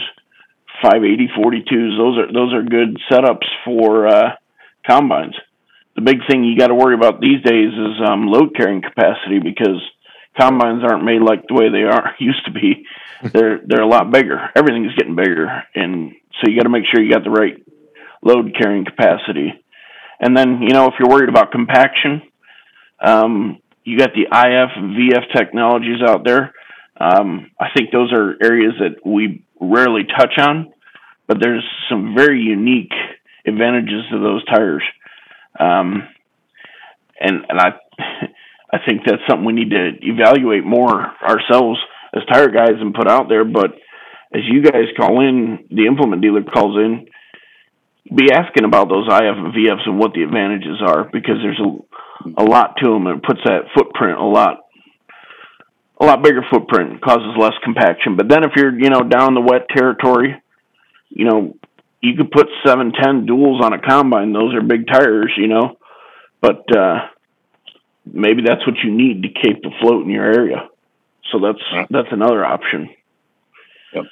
580 0.82 1.28
42s. 1.38 1.98
Those 1.98 2.18
are 2.18 2.34
those 2.34 2.54
are 2.54 2.64
good 2.64 2.98
setups 3.12 3.48
for 3.66 4.08
uh, 4.08 4.36
combines. 4.88 5.36
The 5.96 6.02
big 6.02 6.18
thing 6.30 6.44
you 6.44 6.58
got 6.58 6.68
to 6.68 6.76
worry 6.76 6.96
about 6.96 7.22
these 7.22 7.42
days 7.44 7.72
is 7.72 8.02
um, 8.08 8.28
load 8.28 8.56
carrying 8.56 8.82
capacity 8.82 9.40
because 9.40 9.82
combines 10.40 10.84
aren't 10.84 11.06
made 11.06 11.22
like 11.22 11.46
the 11.48 11.54
way 11.54 11.70
they 11.70 11.84
are 11.84 12.16
used 12.20 12.46
to 12.46 12.52
be. 12.52 12.86
They're 13.22 13.62
they're 13.66 13.84
a 13.84 13.88
lot 13.88 14.12
bigger. 14.12 14.50
Everything's 14.56 14.96
getting 14.96 15.16
bigger, 15.16 15.64
and 15.76 16.14
so 16.40 16.50
you 16.50 16.58
got 16.58 16.64
to 16.64 16.70
make 16.70 16.84
sure 16.92 17.02
you 17.02 17.12
got 17.14 17.24
the 17.24 17.30
right 17.30 17.64
load 18.24 18.56
carrying 18.60 18.86
capacity. 18.86 19.54
And 20.20 20.36
then, 20.38 20.62
you 20.62 20.70
know, 20.70 20.88
if 20.88 20.94
you're 21.00 21.10
worried 21.10 21.30
about 21.30 21.52
compaction, 21.52 22.22
um, 23.04 23.60
you 23.84 23.98
got 23.98 24.12
the 24.14 24.24
IF 24.24 24.70
and 24.76 24.96
VF 24.96 25.36
technologies 25.36 26.02
out 26.06 26.24
there. 26.26 26.54
Um, 27.00 27.52
I 27.60 27.68
think 27.76 27.92
those 27.92 28.14
are 28.14 28.36
areas 28.42 28.74
that 28.80 29.06
we 29.06 29.44
rarely 29.60 30.04
touch 30.04 30.34
on, 30.38 30.74
but 31.28 31.38
there's 31.42 31.64
some 31.90 32.16
very 32.16 32.42
unique 32.42 32.94
advantages 33.46 34.04
to 34.12 34.20
those 34.20 34.46
tires. 34.46 34.84
Um, 35.60 36.08
and 37.20 37.46
and 37.50 37.60
I 37.60 37.74
I 38.74 38.78
think 38.88 39.02
that's 39.06 39.22
something 39.30 39.46
we 39.46 39.54
need 39.54 39.70
to 39.70 39.92
evaluate 40.02 40.66
more 40.66 40.92
ourselves 41.22 41.80
as 42.16 42.24
tire 42.32 42.50
guys 42.50 42.80
and 42.80 42.94
put 42.94 43.08
out 43.08 43.30
there. 43.30 43.46
But 43.46 43.74
as 44.34 44.42
you 44.50 44.64
guys 44.64 44.90
call 44.98 45.22
in, 45.22 45.68
the 45.70 45.86
implement 45.86 46.22
dealer 46.22 46.44
calls 46.44 46.76
in, 46.78 47.08
be 48.16 48.32
asking 48.34 48.66
about 48.66 48.90
those 48.90 49.08
IF 49.08 49.38
and 49.38 49.54
VFs 49.54 49.86
and 49.86 50.00
what 50.00 50.14
the 50.14 50.24
advantages 50.24 50.82
are 50.82 51.06
because 51.06 51.38
there's 51.42 51.60
a, 51.60 51.70
a 52.38 52.44
lot 52.44 52.76
to 52.82 52.90
them 52.90 53.08
and 53.08 53.18
it 53.18 53.24
puts 53.24 53.42
that 53.46 53.66
footprint 53.76 54.20
a 54.20 54.26
lot 54.26 54.60
a 56.00 56.06
lot 56.06 56.24
bigger 56.24 56.44
footprint 56.52 57.02
causes 57.02 57.36
less 57.38 57.54
compaction. 57.64 58.16
But 58.18 58.28
then 58.28 58.44
if 58.44 58.52
you're 58.56 58.78
you 58.78 58.90
know 58.90 59.02
down 59.02 59.34
the 59.34 59.42
wet 59.42 59.68
territory, 59.70 60.42
you 61.10 61.26
know 61.26 61.56
you 62.02 62.16
could 62.16 62.32
put 62.32 62.48
seven 62.66 62.92
ten 62.92 63.26
duals 63.26 63.62
on 63.62 63.74
a 63.74 63.80
combine. 63.80 64.34
Those 64.34 64.54
are 64.54 64.62
big 64.62 64.88
tires, 64.88 65.32
you 65.38 65.48
know, 65.48 65.78
but 66.42 66.64
uh, 66.76 67.08
maybe 68.06 68.42
that's 68.46 68.66
what 68.68 68.78
you 68.84 68.92
need 68.92 69.24
to 69.24 69.30
keep 69.30 69.62
the 69.62 69.72
float 69.80 70.04
in 70.04 70.10
your 70.10 70.26
area. 70.26 70.68
So 71.32 71.40
that's 71.40 71.88
that's 71.90 72.12
another 72.12 72.46
option. 72.46 72.90
Yep. 73.94 74.04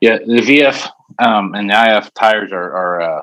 Yeah, 0.00 0.18
the 0.18 0.40
VF 0.40 0.88
um, 1.18 1.54
and 1.54 1.68
the 1.68 1.98
IF 1.98 2.14
tires 2.14 2.52
are, 2.52 2.72
are 2.72 3.00
uh, 3.00 3.22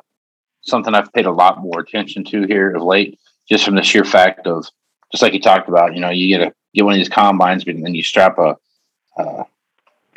something 0.62 0.94
I've 0.94 1.12
paid 1.12 1.26
a 1.26 1.32
lot 1.32 1.60
more 1.60 1.80
attention 1.80 2.24
to 2.26 2.46
here 2.48 2.76
of 2.76 2.84
late, 2.84 3.20
just 3.50 3.66
from 3.66 3.76
the 3.76 3.84
sheer 3.84 4.04
fact 4.04 4.48
of, 4.48 4.70
just 5.12 5.22
like 5.22 5.34
you 5.34 5.42
talked 5.42 5.70
about, 5.70 5.94
you 5.94 6.02
know, 6.02 6.10
you 6.10 6.28
get 6.28 6.48
a 6.48 6.54
get 6.74 6.86
one 6.86 6.94
of 6.94 6.98
these 6.98 7.10
combines, 7.10 7.66
and 7.66 7.84
then 7.84 7.96
you 7.96 8.04
strap 8.04 8.38
a, 8.38 8.56
a 9.18 9.46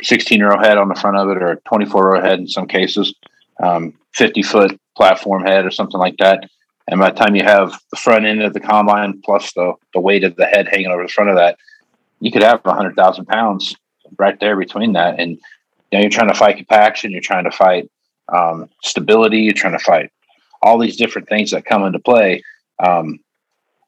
16 0.02 0.42
row 0.42 0.58
head 0.58 0.78
on 0.78 0.88
the 0.88 0.94
front 0.94 1.16
of 1.16 1.28
it, 1.28 1.42
or 1.42 1.52
a 1.52 1.60
24 1.60 2.12
row 2.12 2.20
head 2.20 2.38
in 2.38 2.48
some 2.48 2.66
cases, 2.66 3.14
um, 3.62 3.94
50 4.14 4.42
foot 4.42 4.80
platform 4.96 5.44
head 5.44 5.64
or 5.64 5.70
something 5.70 6.00
like 6.00 6.16
that. 6.18 6.48
And 6.88 6.98
by 6.98 7.10
the 7.10 7.16
time 7.16 7.36
you 7.36 7.44
have 7.44 7.80
the 7.90 7.96
front 7.96 8.26
end 8.26 8.42
of 8.42 8.52
the 8.52 8.60
combine 8.60 9.22
plus 9.24 9.52
the, 9.52 9.74
the 9.94 10.00
weight 10.00 10.24
of 10.24 10.34
the 10.36 10.46
head 10.46 10.68
hanging 10.68 10.88
over 10.88 11.04
the 11.04 11.08
front 11.08 11.30
of 11.30 11.36
that, 11.36 11.56
you 12.18 12.32
could 12.32 12.42
have 12.42 12.64
100,000 12.64 13.26
pounds 13.26 13.76
right 14.18 14.38
there 14.40 14.56
between 14.56 14.92
that. 14.94 15.18
And 15.18 15.32
you 15.32 15.38
know, 15.92 16.00
you're 16.00 16.10
trying 16.10 16.28
to 16.28 16.34
fight 16.34 16.56
compaction, 16.56 17.12
you're 17.12 17.20
trying 17.20 17.44
to 17.44 17.50
fight 17.50 17.90
um, 18.28 18.68
stability, 18.82 19.38
you're 19.38 19.54
trying 19.54 19.78
to 19.78 19.84
fight 19.84 20.10
all 20.62 20.78
these 20.78 20.96
different 20.96 21.28
things 21.28 21.52
that 21.52 21.64
come 21.64 21.84
into 21.84 21.98
play. 21.98 22.42
Um, 22.84 23.20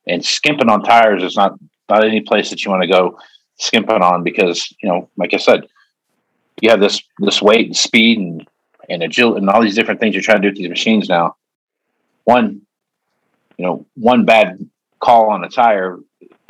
and 0.07 0.24
skimping 0.24 0.68
on 0.68 0.83
tires 0.83 1.22
is 1.22 1.37
not 1.37 1.59
not 1.88 2.05
any 2.05 2.20
place 2.20 2.50
that 2.50 2.64
you 2.64 2.70
want 2.70 2.83
to 2.83 2.88
go 2.88 3.18
skimping 3.59 4.02
on 4.02 4.22
because 4.22 4.74
you 4.83 4.88
know, 4.88 5.09
like 5.16 5.35
I 5.35 5.38
said, 5.38 5.66
you 6.61 6.70
have 6.70 6.81
this 6.81 7.02
this 7.20 7.42
weight 7.42 7.66
and 7.66 7.76
speed 7.76 8.18
and 8.18 8.46
and 8.88 9.02
agility 9.02 9.38
and 9.38 9.48
all 9.48 9.62
these 9.62 9.76
different 9.76 10.00
things 10.00 10.14
you're 10.14 10.22
trying 10.22 10.42
to 10.42 10.48
do 10.48 10.52
with 10.52 10.59
these 10.59 10.68
machines 10.68 11.09
now. 11.09 11.37
One, 12.24 12.62
you 13.57 13.64
know, 13.64 13.87
one 13.94 14.24
bad 14.24 14.68
call 15.00 15.31
on 15.31 15.44
a 15.44 15.48
tire 15.48 15.98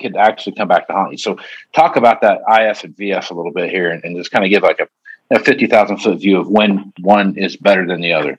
could 0.01 0.17
actually 0.17 0.55
come 0.55 0.69
back 0.69 0.87
to 0.87 0.93
haunt 0.93 1.13
you. 1.13 1.19
So, 1.19 1.39
talk 1.73 1.97
about 1.97 2.23
that 2.23 2.41
IF 2.49 2.85
and 2.85 2.97
VF 2.97 3.31
a 3.31 3.35
little 3.35 3.53
bit 3.53 3.71
here, 3.71 3.91
and, 3.91 4.03
and 4.05 4.17
just 4.17 4.31
kind 4.31 4.45
of 4.45 4.51
give 4.51 4.63
like 4.63 4.81
a 4.81 4.89
a 5.33 5.39
50,000 5.39 5.99
foot 5.99 6.21
view 6.21 6.39
of 6.39 6.49
when 6.49 6.93
one 7.01 7.37
is 7.37 7.57
better 7.57 7.87
than 7.87 8.01
the 8.01 8.13
other. 8.13 8.39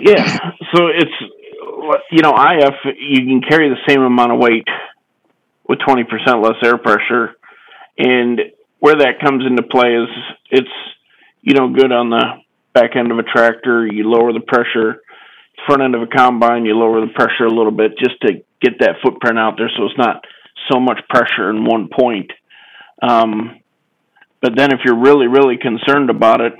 Yeah. 0.00 0.38
So 0.74 0.86
it's, 0.88 1.12
you 2.10 2.22
know, 2.22 2.34
IF, 2.34 2.74
you 2.98 3.26
can 3.26 3.42
carry 3.48 3.68
the 3.68 3.80
same 3.88 4.02
amount 4.02 4.32
of 4.32 4.38
weight 4.38 4.66
with 5.68 5.78
20% 5.80 6.04
less 6.42 6.56
air 6.62 6.78
pressure. 6.78 7.36
And 7.98 8.40
where 8.80 8.96
that 8.96 9.20
comes 9.24 9.44
into 9.46 9.62
play 9.62 9.94
is 9.94 10.08
it's, 10.50 10.68
you 11.42 11.54
know, 11.54 11.72
good 11.72 11.92
on 11.92 12.10
the 12.10 12.22
back 12.72 12.96
end 12.96 13.12
of 13.12 13.18
a 13.18 13.22
tractor. 13.22 13.86
You 13.86 14.08
lower 14.08 14.32
the 14.32 14.40
pressure. 14.40 15.02
Front 15.66 15.82
end 15.82 15.94
of 15.94 16.02
a 16.02 16.06
combine, 16.06 16.66
you 16.66 16.74
lower 16.74 17.00
the 17.00 17.12
pressure 17.12 17.44
a 17.46 17.54
little 17.54 17.72
bit 17.72 17.92
just 17.98 18.20
to 18.22 18.42
get 18.60 18.80
that 18.80 18.96
footprint 19.02 19.38
out 19.38 19.54
there 19.56 19.70
so 19.76 19.84
it's 19.84 19.96
not 19.96 20.24
so 20.70 20.80
much 20.80 21.00
pressure 21.08 21.48
in 21.50 21.64
one 21.64 21.88
point. 21.88 22.30
Um, 23.00 23.60
but 24.42 24.52
then 24.56 24.72
if 24.72 24.80
you're 24.84 24.98
really, 24.98 25.26
really 25.26 25.56
concerned 25.56 26.10
about 26.10 26.40
it, 26.40 26.52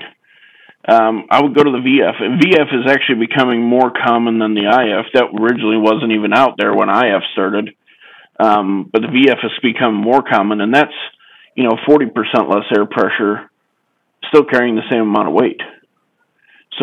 um, 0.87 1.25
I 1.31 1.41
would 1.41 1.55
go 1.55 1.63
to 1.63 1.71
the 1.71 1.81
VF. 1.81 2.21
And 2.21 2.39
VF 2.39 2.69
is 2.73 2.91
actually 2.91 3.25
becoming 3.25 3.63
more 3.63 3.91
common 3.91 4.37
than 4.37 4.53
the 4.53 4.69
IF. 4.69 5.13
That 5.13 5.33
originally 5.33 5.77
wasn't 5.77 6.11
even 6.11 6.33
out 6.33 6.55
there 6.57 6.73
when 6.73 6.89
IF 6.89 7.23
started. 7.33 7.75
Um, 8.39 8.89
but 8.91 9.01
the 9.01 9.07
VF 9.07 9.39
has 9.41 9.51
become 9.63 9.95
more 9.95 10.21
common, 10.21 10.61
and 10.61 10.73
that's, 10.73 10.93
you 11.55 11.63
know, 11.63 11.77
40% 11.87 12.11
less 12.49 12.65
air 12.75 12.85
pressure, 12.85 13.49
still 14.27 14.43
carrying 14.43 14.75
the 14.75 14.87
same 14.91 15.01
amount 15.01 15.29
of 15.29 15.33
weight. 15.33 15.61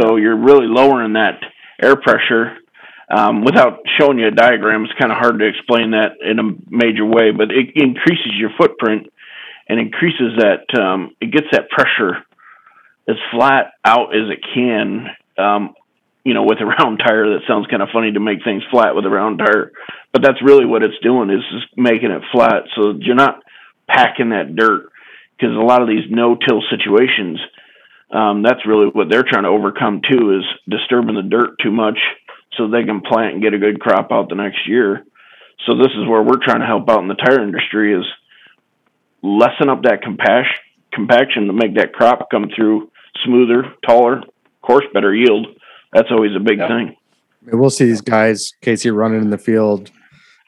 So 0.01 0.17
you're 0.17 0.39
really 0.39 0.67
lowering 0.67 1.13
that 1.13 1.39
air 1.81 1.97
pressure. 1.97 2.57
Um, 3.15 3.45
without 3.45 3.81
showing 4.01 4.19
you 4.19 4.29
a 4.29 4.31
diagram, 4.31 4.85
it's 4.85 4.99
kind 4.99 5.13
of 5.13 5.19
hard 5.19 5.39
to 5.39 5.47
explain 5.47 5.91
that 5.91 6.17
in 6.23 6.39
a 6.39 6.49
major 6.71 7.05
way, 7.05 7.31
but 7.31 7.51
it 7.51 7.77
increases 7.77 8.33
your 8.39 8.51
footprint 8.57 9.13
and 9.69 9.79
increases 9.79 10.39
that 10.39 10.65
um, 10.81 11.15
it 11.21 11.31
gets 11.31 11.47
that 11.53 11.69
pressure 11.69 12.25
as 13.09 13.17
flat 13.33 13.73
out 13.85 14.15
as 14.15 14.31
it 14.31 14.41
can 14.55 15.07
um, 15.39 15.75
you 16.25 16.35
know 16.35 16.45
with 16.45 16.59
a 16.61 16.67
round 16.79 16.99
tire 16.99 17.31
that 17.31 17.47
sounds 17.49 17.67
kind 17.67 17.83
of 17.83 17.89
funny 17.93 18.13
to 18.13 18.21
make 18.21 18.45
things 18.45 18.63
flat 18.71 18.95
with 18.95 19.05
a 19.05 19.11
round 19.11 19.39
tire. 19.39 19.73
But 20.13 20.23
that's 20.23 20.43
really 20.43 20.67
what 20.67 20.83
it's 20.83 20.99
doing 21.03 21.31
is 21.31 21.43
just 21.53 21.77
making 21.77 22.11
it 22.11 22.23
flat 22.33 22.65
so 22.77 22.95
you're 23.01 23.15
not 23.15 23.43
packing 23.89 24.31
that 24.31 24.55
dirt. 24.55 24.91
Because 25.37 25.57
a 25.57 25.67
lot 25.67 25.83
of 25.83 25.89
these 25.89 26.07
no-till 26.09 26.63
situations 26.71 27.41
um, 28.13 28.43
that's 28.43 28.67
really 28.67 28.89
what 28.93 29.09
they're 29.11 29.25
trying 29.27 29.45
to 29.45 29.49
overcome 29.49 30.03
too 30.09 30.39
is 30.39 30.45
disturbing 30.69 31.17
the 31.17 31.23
dirt 31.23 31.57
too 31.63 31.73
much 31.73 31.99
so 32.57 32.69
they 32.69 32.85
can 32.85 33.01
plant 33.01 33.35
and 33.35 33.43
get 33.43 33.55
a 33.55 33.59
good 33.59 33.81
crop 33.81 34.13
out 34.13 34.29
the 34.29 34.35
next 34.35 34.69
year. 34.69 35.05
So 35.67 35.77
this 35.77 35.93
is 35.97 36.07
where 36.07 36.23
we're 36.23 36.45
trying 36.45 36.61
to 36.61 36.67
help 36.67 36.91
out 36.91 37.01
in 37.01 37.09
the 37.09 37.15
tire 37.15 37.43
industry 37.43 37.99
is 37.99 38.05
lessen 39.23 39.71
up 39.71 39.85
that 39.85 40.03
compaction 40.03 40.61
compaction 40.93 41.47
to 41.47 41.55
make 41.55 41.77
that 41.77 41.95
crop 41.95 42.31
come 42.31 42.51
through 42.55 42.91
smoother, 43.25 43.75
taller, 43.87 44.19
of 44.19 44.63
course, 44.63 44.85
better 44.93 45.15
yield. 45.15 45.47
That's 45.93 46.11
always 46.11 46.35
a 46.35 46.41
big 46.41 46.59
yeah. 46.59 46.69
thing. 46.69 46.97
we'll 47.53 47.71
see 47.71 47.85
these 47.85 48.01
guys, 48.01 48.53
Casey, 48.63 48.91
running 48.91 49.21
in 49.21 49.31
the 49.31 49.39
field, 49.39 49.91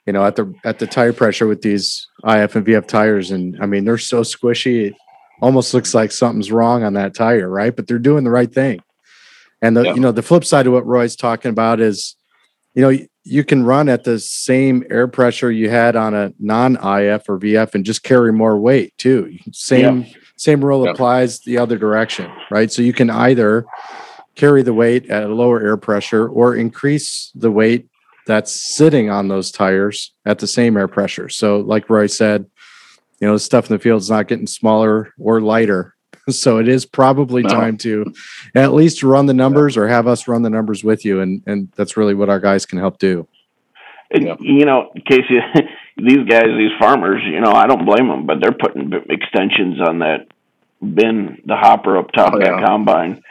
you 0.07 0.13
know, 0.13 0.25
at 0.25 0.37
the 0.37 0.55
at 0.65 0.79
the 0.79 0.87
tire 0.87 1.13
pressure 1.13 1.47
with 1.47 1.63
these 1.63 2.07
IF 2.25 2.57
and 2.57 2.67
VF 2.67 2.87
tires, 2.87 3.31
and 3.31 3.57
I 3.61 3.67
mean 3.67 3.85
they're 3.85 3.99
so 3.99 4.23
squishy, 4.23 4.87
it 4.87 4.95
almost 5.41 5.75
looks 5.75 5.95
like 5.95 6.13
something's 6.13 6.53
wrong 6.53 6.83
on 6.83 6.95
that 6.95 7.15
tire, 7.15 7.49
right? 7.49 7.75
But 7.75 7.87
they're 7.87 7.99
doing 7.99 8.25
the 8.25 8.31
right 8.31 8.53
thing. 8.53 8.81
And 9.63 9.77
the 9.77 9.83
yeah. 9.83 9.95
you 9.95 10.01
know 10.01 10.13
the 10.13 10.23
flip 10.23 10.45
side 10.45 10.67
of 10.67 10.73
what 10.73 10.87
Roy's 10.87 11.17
talking 11.17 11.51
about 11.51 11.81
is, 11.81 12.17
you 12.75 12.83
know, 12.83 12.99
you 13.25 13.45
can 13.45 13.65
run 13.65 13.89
at 13.89 14.05
the 14.05 14.19
same 14.19 14.85
air 14.91 15.09
pressure 15.09 15.51
you 15.51 15.71
had 15.71 15.97
on 15.97 16.15
a 16.15 16.33
non-IF 16.39 17.29
or 17.29 17.39
VF 17.39 17.75
and 17.75 17.85
just 17.85 18.03
carry 18.03 18.33
more 18.33 18.59
weight 18.59 18.93
too. 18.99 19.39
Same 19.53 20.03
yeah. 20.03 20.13
Same 20.37 20.65
rule 20.65 20.85
yeah. 20.85 20.93
applies 20.93 21.41
the 21.41 21.59
other 21.59 21.79
direction, 21.79 22.31
right? 22.51 22.71
So 22.71 22.83
you 22.83 22.93
can 22.93 23.11
either 23.11 23.65
carry 24.35 24.63
the 24.63 24.75
weight 24.75 25.09
at 25.11 25.25
a 25.25 25.35
lower 25.35 25.61
air 25.61 25.77
pressure 25.77 26.29
or 26.29 26.57
increase 26.57 27.31
the 27.35 27.51
weight 27.51 27.89
that's 28.27 28.75
sitting 28.75 29.11
on 29.11 29.29
those 29.29 29.53
tires 29.53 30.13
at 30.25 30.39
the 30.39 30.47
same 30.47 30.77
air 30.77 30.89
pressure. 30.89 31.29
So 31.29 31.61
like 31.61 31.89
Roy 31.89 32.07
said, 32.07 32.47
you 33.21 33.29
know, 33.29 33.35
the 33.35 33.41
stuff 33.41 33.71
in 33.71 33.77
the 33.77 33.83
field 33.83 34.03
is 34.03 34.11
not 34.11 34.29
getting 34.29 34.47
smaller 34.47 35.13
or 35.19 35.41
lighter 35.41 35.95
so 36.31 36.59
it 36.59 36.69
is 36.69 36.87
probably 36.87 37.43
no. 37.43 37.49
time 37.49 37.77
to 37.79 38.13
at 38.55 38.73
least 38.73 39.03
run 39.03 39.27
the 39.27 39.35
numbers 39.35 39.77
or 39.77 39.89
have 39.89 40.07
us 40.07 40.27
run 40.27 40.43
the 40.43 40.51
numbers 40.51 40.85
with 40.85 41.05
you 41.05 41.21
and 41.21 41.43
and 41.47 41.71
that's 41.77 41.97
really 41.97 42.15
what 42.15 42.29
our 42.29 42.41
guys 42.41 42.65
can 42.65 42.79
help 42.79 42.99
do 42.99 43.27
and, 44.11 44.25
you 44.41 44.65
know 44.65 44.91
casey 45.07 45.39
these 45.97 46.27
guys 46.29 46.47
these 46.57 46.77
farmers 46.79 47.23
you 47.25 47.41
know 47.41 47.53
i 47.53 47.67
don't 47.67 47.87
blame 47.87 48.09
them 48.09 48.27
but 48.27 48.39
they're 48.41 48.53
putting 48.53 48.93
extensions 49.09 49.81
on 49.81 50.01
that 50.01 50.27
bin 50.81 51.39
the 51.47 51.57
hopper 51.57 51.99
up 51.99 52.11
top 52.13 52.33
oh, 52.35 52.37
of 52.37 52.43
that 52.43 52.65
combine 52.65 53.23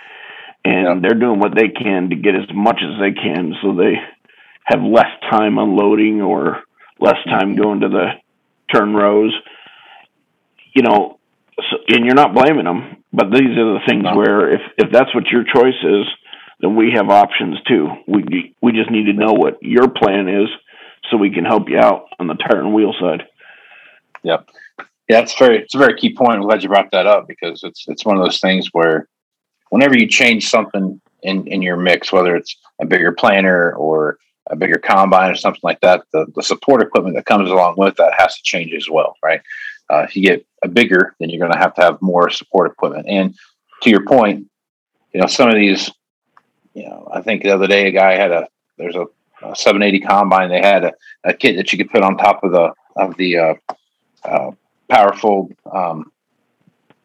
and 0.66 0.86
yeah. 0.86 1.00
they're 1.02 1.20
doing 1.20 1.40
what 1.40 1.56
they 1.56 1.70
can 1.70 2.10
to 2.10 2.16
get 2.16 2.36
as 2.36 2.48
much 2.54 2.80
as 2.82 3.00
they 3.00 3.12
can 3.12 3.54
so 3.62 3.76
they 3.76 3.96
have 4.66 4.82
less 4.82 5.12
time 5.30 5.58
unloading 5.58 6.22
or 6.22 6.64
less 7.00 7.18
time 7.26 7.50
mm-hmm. 7.50 7.62
going 7.62 7.80
to 7.82 7.90
the 7.90 8.08
turn 8.74 8.94
rows 8.94 9.34
you 10.74 10.82
know 10.84 11.20
so, 11.60 11.78
and 11.88 12.06
you're 12.06 12.16
not 12.16 12.34
blaming 12.34 12.66
them, 12.66 13.04
but 13.12 13.30
these 13.32 13.54
are 13.58 13.74
the 13.78 13.86
things 13.88 14.04
no. 14.04 14.16
where 14.16 14.54
if 14.54 14.62
if 14.78 14.92
that's 14.92 15.14
what 15.14 15.28
your 15.28 15.44
choice 15.44 15.78
is, 15.84 16.06
then 16.60 16.76
we 16.76 16.94
have 16.96 17.10
options 17.10 17.58
too. 17.68 17.90
We 18.08 18.56
we 18.62 18.72
just 18.72 18.92
need 18.92 19.06
to 19.06 19.14
know 19.14 19.34
what 19.34 19.58
your 19.62 19.90
plan 19.90 20.28
is, 20.28 20.50
so 21.14 21.18
we 21.18 21.30
can 21.30 21.46
help 21.46 21.70
you 21.70 21.78
out 21.78 22.08
on 22.20 22.26
the 22.26 22.34
tire 22.34 22.60
and 22.60 22.74
wheel 22.74 22.92
side. 23.00 23.28
Yep. 24.24 24.50
Yeah, 25.08 25.20
it's 25.20 25.38
very 25.38 25.60
it's 25.60 25.76
a 25.76 25.78
very 25.78 25.96
key 25.96 26.16
point. 26.16 26.38
I'm 26.38 26.42
glad 26.42 26.64
you 26.64 26.70
brought 26.70 26.90
that 26.92 27.06
up 27.06 27.28
because 27.28 27.64
it's 27.64 27.86
it's 27.88 28.04
one 28.04 28.18
of 28.18 28.24
those 28.24 28.40
things 28.40 28.70
where 28.72 29.08
whenever 29.70 29.96
you 29.96 30.08
change 30.08 30.50
something 30.50 31.00
in 31.22 31.46
in 31.46 31.62
your 31.62 31.78
mix, 31.78 32.12
whether 32.12 32.36
it's 32.36 32.58
a 32.82 32.86
bigger 32.88 33.12
planter 33.12 33.76
or 33.76 34.18
a 34.50 34.56
bigger 34.56 34.80
combine 34.80 35.30
or 35.30 35.36
something 35.36 35.62
like 35.62 35.82
that, 35.82 36.04
the, 36.14 36.26
the 36.36 36.42
support 36.42 36.82
equipment 36.82 37.16
that 37.16 37.28
comes 37.28 37.52
along 37.52 37.76
with 37.78 37.96
that 37.98 38.14
has 38.18 38.36
to 38.36 38.42
change 38.44 38.74
as 38.74 38.90
well, 38.90 39.16
right? 39.24 39.42
Uh, 39.92 40.00
if 40.00 40.16
you 40.16 40.26
get 40.26 40.44
a 40.64 40.68
bigger, 40.68 41.16
then 41.20 41.30
you're 41.30 41.40
going 41.40 41.52
to 41.52 41.58
have 41.58 41.76
to 41.76 41.82
have 41.82 42.02
more 42.02 42.30
support 42.32 42.72
equipment. 42.72 43.06
And 43.08 43.36
to 43.84 43.90
your 43.90 44.04
point, 44.04 44.48
you 45.14 45.22
know, 45.22 45.28
some 45.28 45.48
of 45.48 45.56
these, 45.56 45.92
you 46.74 46.84
know, 46.84 47.08
I 47.14 47.22
think 47.22 47.44
the 47.44 47.52
other 47.52 47.68
day 47.68 47.88
a 47.88 47.92
guy 47.92 48.16
had 48.16 48.32
a 48.32 48.48
there's 48.78 48.96
a, 48.96 49.06
a 49.44 49.56
780 49.56 50.06
combine. 50.06 50.50
They 50.50 50.62
had 50.62 50.86
a, 50.86 50.94
a, 51.24 51.34
kit 51.34 51.58
that 51.58 51.72
you 51.72 51.78
could 51.78 51.92
put 51.92 52.04
on 52.04 52.18
top 52.18 52.44
of 52.44 52.52
the 52.52 52.74
of 52.96 53.18
the 53.18 53.38
uh, 53.38 53.54
uh, 54.24 54.52
powerful 54.90 55.52
um, 55.72 56.12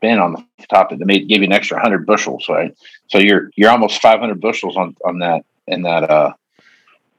bin 0.01 0.18
on 0.18 0.33
the 0.33 0.66
top 0.68 0.90
that 0.90 0.98
made 1.01 1.29
give 1.29 1.42
you 1.42 1.46
an 1.46 1.53
extra 1.53 1.77
100 1.77 2.07
bushels, 2.07 2.48
right? 2.48 2.77
So 3.09 3.18
you're 3.18 3.51
you're 3.57 3.70
almost 3.70 4.01
500 4.01 4.40
bushels 4.40 4.77
on 4.77 4.96
on 5.05 5.18
that 5.20 5.44
in 5.66 5.83
that 5.83 6.09
uh 6.11 6.33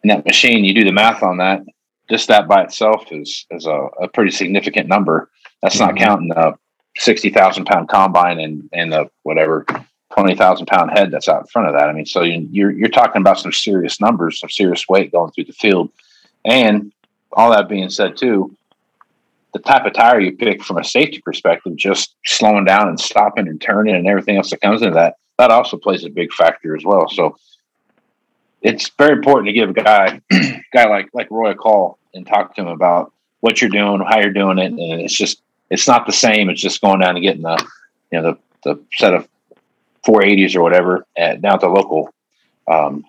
in 0.04 0.10
that 0.10 0.26
machine. 0.26 0.64
You 0.64 0.74
do 0.74 0.84
the 0.84 0.92
math 0.92 1.24
on 1.24 1.38
that. 1.38 1.62
Just 2.10 2.28
that 2.30 2.48
by 2.48 2.64
itself 2.64 3.12
is 3.12 3.46
is 3.52 3.66
a, 3.66 3.88
a 4.02 4.08
pretty 4.08 4.32
significant 4.32 4.88
number. 4.88 5.30
That's 5.62 5.78
mm-hmm. 5.78 5.96
not 5.96 5.98
counting 5.98 6.30
the 6.30 6.54
60,000 6.98 7.66
pound 7.66 7.90
combine 7.90 8.40
and 8.40 8.70
and 8.74 8.92
the 8.92 9.10
whatever 9.24 9.66
20,000 10.16 10.66
pound 10.66 10.92
head 10.92 11.12
that's 11.12 11.30
out 11.30 11.42
in 11.42 11.48
front 11.48 11.68
of 11.68 11.76
that. 11.76 11.90
I 11.90 11.94
mean, 11.94 12.06
so 12.06 12.24
you're 12.24 12.72
you're 12.72 12.90
talking 12.90 13.22
about 13.22 13.40
some 13.40 13.54
serious 13.54 14.02
numbers, 14.02 14.40
some 14.40 14.50
serious 14.50 14.88
weight 14.90 15.12
going 15.12 15.32
through 15.32 15.46
the 15.46 15.54
field, 15.54 15.92
and 16.46 16.92
all 17.34 17.52
that 17.52 17.70
being 17.70 17.90
said, 17.90 18.18
too, 18.18 18.56
the 19.54 19.60
type 19.60 19.86
of 19.86 19.94
tire 19.94 20.20
you 20.20 20.32
pick 20.36 20.64
from 20.64 20.78
a 20.78 20.84
safety 20.84 21.22
perspective, 21.22 21.76
just 21.76 22.16
slowing 22.26 22.66
down 22.66 22.88
and 22.88 23.00
stopping 23.00 23.48
and 23.48 23.62
turning 23.62 23.96
and 23.96 24.08
everything 24.08 24.38
else 24.38 24.50
that 24.50 24.62
comes 24.62 24.82
into 24.82 24.96
that, 24.96 25.16
that 25.38 25.52
also 25.52 25.78
plays 25.78 26.04
a 26.04 26.10
big 26.10 26.32
factor 26.34 26.76
as 26.76 26.84
well. 26.84 27.08
So 27.10 27.38
it's 28.62 28.90
very 28.98 29.14
important 29.14 29.48
to 29.48 29.54
give 29.54 29.70
a 29.70 29.74
guy, 29.74 30.22
guy 30.74 30.88
like 30.88 31.10
like 31.14 31.32
Roy 31.32 31.52
a 31.52 31.56
call 31.56 31.98
and 32.14 32.26
talk 32.26 32.56
to 32.56 32.62
him 32.62 32.68
about 32.68 33.14
what 33.40 33.62
you're 33.62 33.70
doing, 33.70 34.02
how 34.02 34.20
you're 34.20 34.34
doing 34.34 34.60
it, 34.60 34.72
and 34.72 35.02
it's 35.02 35.18
just 35.18 35.42
it's 35.70 35.88
not 35.88 36.06
the 36.06 36.14
same. 36.14 36.50
It's 36.50 36.62
just 36.62 36.82
going 36.82 37.00
down 37.00 37.16
and 37.16 37.24
getting 37.24 37.44
the 37.44 37.64
you 38.12 38.22
know 38.22 38.32
the 38.32 38.38
the 38.64 38.84
set 38.94 39.14
of 39.14 39.28
480s 40.08 40.56
or 40.56 40.62
whatever 40.62 41.06
at, 41.18 41.42
down 41.42 41.56
at 41.56 41.62
the 41.62 41.70
local 41.70 42.14
um, 42.68 43.06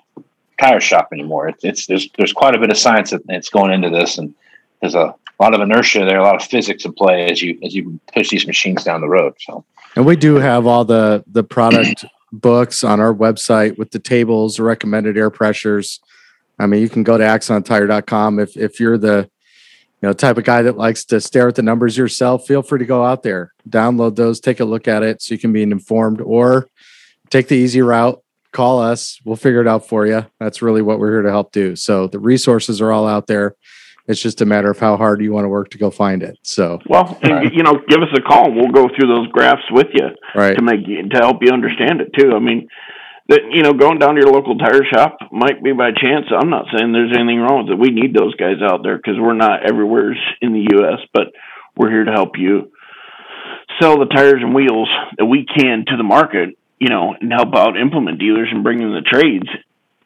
tire 0.60 0.80
shop 0.80 1.08
anymore. 1.12 1.48
It's, 1.48 1.64
it's 1.64 1.86
there's 1.86 2.08
there's 2.16 2.32
quite 2.32 2.54
a 2.54 2.58
bit 2.58 2.70
of 2.70 2.76
science 2.76 3.12
that's 3.26 3.48
going 3.48 3.72
into 3.72 3.90
this, 3.90 4.18
and 4.18 4.34
there's 4.80 4.94
a 4.94 5.14
lot 5.38 5.54
of 5.54 5.60
inertia 5.60 6.00
there, 6.00 6.18
a 6.18 6.22
lot 6.22 6.36
of 6.36 6.42
physics 6.42 6.84
in 6.84 6.92
play 6.92 7.30
as 7.30 7.42
you 7.42 7.58
as 7.64 7.74
you 7.74 7.98
push 8.12 8.30
these 8.30 8.46
machines 8.46 8.84
down 8.84 9.00
the 9.00 9.08
road. 9.08 9.34
So, 9.40 9.64
and 9.96 10.04
we 10.04 10.16
do 10.16 10.36
have 10.36 10.66
all 10.66 10.84
the 10.84 11.24
the 11.26 11.44
product 11.44 12.04
books 12.32 12.84
on 12.84 13.00
our 13.00 13.14
website 13.14 13.78
with 13.78 13.90
the 13.90 13.98
tables, 13.98 14.60
recommended 14.60 15.16
air 15.16 15.30
pressures. 15.30 16.00
I 16.58 16.66
mean, 16.66 16.82
you 16.82 16.90
can 16.90 17.02
go 17.02 17.16
to 17.16 17.24
axontire.com 17.24 18.38
if 18.38 18.56
if 18.56 18.78
you're 18.78 18.98
the 18.98 19.30
you 20.02 20.08
know 20.08 20.12
type 20.12 20.38
of 20.38 20.44
guy 20.44 20.62
that 20.62 20.76
likes 20.76 21.04
to 21.06 21.20
stare 21.20 21.48
at 21.48 21.54
the 21.54 21.62
numbers 21.62 21.96
yourself. 21.96 22.46
Feel 22.46 22.62
free 22.62 22.78
to 22.78 22.86
go 22.86 23.04
out 23.04 23.22
there, 23.22 23.52
download 23.68 24.16
those, 24.16 24.40
take 24.40 24.60
a 24.60 24.64
look 24.64 24.88
at 24.88 25.02
it, 25.02 25.22
so 25.22 25.34
you 25.34 25.38
can 25.38 25.52
be 25.52 25.62
informed, 25.62 26.20
or 26.20 26.68
take 27.28 27.48
the 27.48 27.56
easy 27.56 27.82
route. 27.82 28.22
Call 28.52 28.80
us. 28.80 29.20
We'll 29.24 29.36
figure 29.36 29.60
it 29.60 29.68
out 29.68 29.86
for 29.86 30.06
you. 30.06 30.26
That's 30.40 30.60
really 30.60 30.82
what 30.82 30.98
we're 30.98 31.12
here 31.12 31.22
to 31.22 31.30
help 31.30 31.52
do. 31.52 31.76
So 31.76 32.08
the 32.08 32.18
resources 32.18 32.80
are 32.80 32.90
all 32.90 33.06
out 33.06 33.28
there 33.28 33.54
it's 34.10 34.20
just 34.20 34.40
a 34.40 34.44
matter 34.44 34.70
of 34.70 34.78
how 34.78 34.96
hard 34.96 35.22
you 35.22 35.32
want 35.32 35.44
to 35.44 35.48
work 35.48 35.70
to 35.70 35.78
go 35.78 35.90
find 35.90 36.22
it. 36.22 36.36
So, 36.42 36.80
well, 36.86 37.18
right. 37.22 37.46
Uh, 37.46 37.50
you 37.50 37.62
know, 37.62 37.80
give 37.88 38.02
us 38.02 38.08
a 38.16 38.20
call. 38.20 38.52
We'll 38.52 38.72
go 38.72 38.88
through 38.88 39.08
those 39.08 39.28
graphs 39.28 39.62
with 39.70 39.86
you 39.92 40.08
right. 40.34 40.56
to 40.56 40.62
make 40.62 40.84
to 40.84 41.18
help 41.18 41.38
you 41.42 41.52
understand 41.52 42.00
it 42.00 42.12
too. 42.18 42.32
I 42.34 42.40
mean, 42.40 42.68
that 43.30 43.40
you 43.50 43.62
know, 43.62 43.72
going 43.72 43.98
down 43.98 44.14
to 44.14 44.20
your 44.20 44.32
local 44.32 44.58
tire 44.58 44.84
shop 44.92 45.18
might 45.32 45.62
be 45.62 45.72
by 45.72 45.90
chance. 45.90 46.26
I'm 46.30 46.50
not 46.50 46.66
saying 46.74 46.92
there's 46.92 47.16
anything 47.16 47.38
wrong 47.38 47.64
with 47.64 47.74
it. 47.74 47.80
We 47.80 47.90
need 47.90 48.12
those 48.12 48.34
guys 48.34 48.60
out 48.62 48.82
there 48.82 48.96
because 48.96 49.14
we're 49.18 49.34
not 49.34 49.64
everywhere 49.64 50.14
in 50.42 50.52
the 50.52 50.66
U.S., 50.78 50.98
but 51.14 51.32
we're 51.76 51.90
here 51.90 52.04
to 52.04 52.12
help 52.12 52.36
you 52.36 52.72
sell 53.80 53.98
the 53.98 54.06
tires 54.06 54.42
and 54.42 54.54
wheels 54.54 54.90
that 55.16 55.24
we 55.24 55.46
can 55.46 55.84
to 55.86 55.96
the 55.96 56.02
market. 56.02 56.58
You 56.78 56.88
know, 56.88 57.14
and 57.18 57.30
help 57.30 57.54
out 57.54 57.78
implement 57.78 58.18
dealers 58.18 58.48
and 58.50 58.64
bring 58.64 58.80
in 58.80 58.88
the 58.88 59.02
trades. 59.02 59.48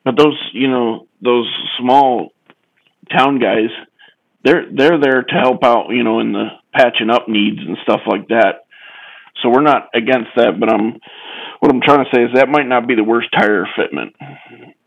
But 0.05 0.19
those, 0.19 0.37
you 0.53 0.69
know, 0.69 1.07
those 1.23 1.49
small 1.79 2.33
town 3.11 3.39
guys 3.39 3.71
they're 4.45 4.67
they're 4.71 5.01
there 5.01 5.23
to 5.23 5.35
help 5.35 5.65
out, 5.65 5.89
you 5.89 6.05
know, 6.05 6.21
in 6.21 6.33
the 6.33 6.49
patching 6.73 7.11
up 7.11 7.29
needs 7.29 7.61
and 7.67 7.79
stuff 7.83 8.01
like 8.07 8.29
that. 8.29 8.67
So 9.43 9.49
we're 9.49 9.63
not 9.63 9.89
against 9.95 10.31
that, 10.37 10.61
but 10.61 10.73
I'm 10.73 11.01
what 11.61 11.71
I'm 11.71 11.81
trying 11.81 12.05
to 12.05 12.11
say 12.15 12.23
is 12.23 12.31
that 12.35 12.49
might 12.49 12.67
not 12.67 12.87
be 12.87 12.95
the 12.95 13.05
worst 13.05 13.29
tire 13.33 13.67
fitment, 13.79 14.15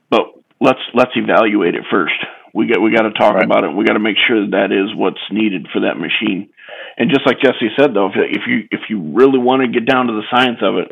but 0.10 0.34
let's 0.60 0.80
let's 0.93 1.12
evaluate 1.15 1.75
it 1.75 1.84
first. 1.91 2.15
We 2.53 2.67
got 2.67 2.82
we 2.82 2.91
got 2.91 3.03
to 3.03 3.12
talk 3.12 3.36
right. 3.36 3.45
about 3.45 3.63
it. 3.63 3.75
We 3.75 3.86
got 3.86 3.93
to 3.93 3.99
make 3.99 4.17
sure 4.27 4.41
that 4.41 4.51
that 4.51 4.71
is 4.71 4.95
what's 4.95 5.21
needed 5.32 5.67
for 5.73 5.82
that 5.82 5.97
machine. 5.97 6.49
And 6.97 7.10
just 7.10 7.25
like 7.25 7.39
Jesse 7.39 7.69
said, 7.77 7.93
though, 7.93 8.08
if, 8.08 8.15
if 8.15 8.43
you 8.47 8.67
if 8.71 8.89
you 8.89 9.13
really 9.13 9.39
want 9.39 9.62
to 9.62 9.67
get 9.67 9.88
down 9.88 10.08
to 10.08 10.13
the 10.13 10.27
science 10.32 10.60
of 10.62 10.77
it, 10.77 10.91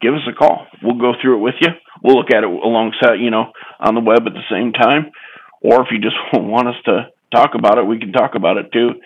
give 0.00 0.14
us 0.14 0.26
a 0.28 0.34
call. 0.34 0.66
We'll 0.82 0.98
go 0.98 1.12
through 1.20 1.38
it 1.38 1.42
with 1.42 1.54
you. 1.60 1.68
We'll 2.02 2.16
look 2.16 2.32
at 2.32 2.42
it 2.42 2.50
alongside, 2.50 3.20
you 3.20 3.30
know, 3.30 3.52
on 3.80 3.94
the 3.94 4.00
web 4.00 4.26
at 4.26 4.34
the 4.34 4.46
same 4.50 4.72
time. 4.72 5.12
Or 5.60 5.82
if 5.82 5.88
you 5.90 5.98
just 5.98 6.16
want 6.32 6.68
us 6.68 6.76
to 6.86 7.10
talk 7.32 7.50
about 7.54 7.78
it, 7.78 7.86
we 7.86 7.98
can 7.98 8.12
talk 8.12 8.34
about 8.34 8.56
it 8.56 8.72
too. 8.72 9.00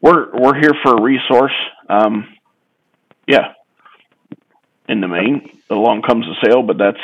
We're 0.00 0.32
we're 0.32 0.58
here 0.58 0.74
for 0.82 0.96
a 0.96 1.02
resource. 1.02 1.54
Um, 1.88 2.26
yeah, 3.26 3.54
in 4.92 5.00
the 5.00 5.08
main, 5.08 5.50
along 5.70 6.02
comes 6.02 6.26
the 6.26 6.46
sale, 6.46 6.62
but 6.62 6.78
that's 6.78 7.00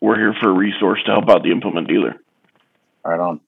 we're 0.00 0.16
here 0.16 0.34
for 0.40 0.50
a 0.50 0.52
resource 0.52 1.02
to 1.06 1.12
help 1.12 1.28
out 1.30 1.42
the 1.42 1.50
implement 1.50 1.88
dealer. 1.88 2.16
Right 3.04 3.18
on. 3.18 3.40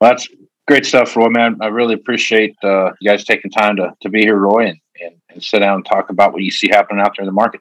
Well, 0.00 0.10
that's 0.10 0.28
great 0.66 0.84
stuff, 0.84 1.16
Roy. 1.16 1.28
Man, 1.28 1.58
I 1.60 1.68
really 1.68 1.94
appreciate 1.94 2.56
uh, 2.62 2.92
you 3.00 3.10
guys 3.10 3.24
taking 3.24 3.50
time 3.50 3.76
to 3.76 3.94
to 4.02 4.08
be 4.08 4.20
here, 4.20 4.36
Roy, 4.36 4.66
and, 4.66 4.80
and 5.00 5.14
and 5.30 5.42
sit 5.42 5.60
down 5.60 5.76
and 5.76 5.86
talk 5.86 6.10
about 6.10 6.32
what 6.32 6.42
you 6.42 6.50
see 6.50 6.68
happening 6.70 7.00
out 7.00 7.14
there 7.16 7.24
in 7.24 7.26
the 7.26 7.32
market. 7.32 7.60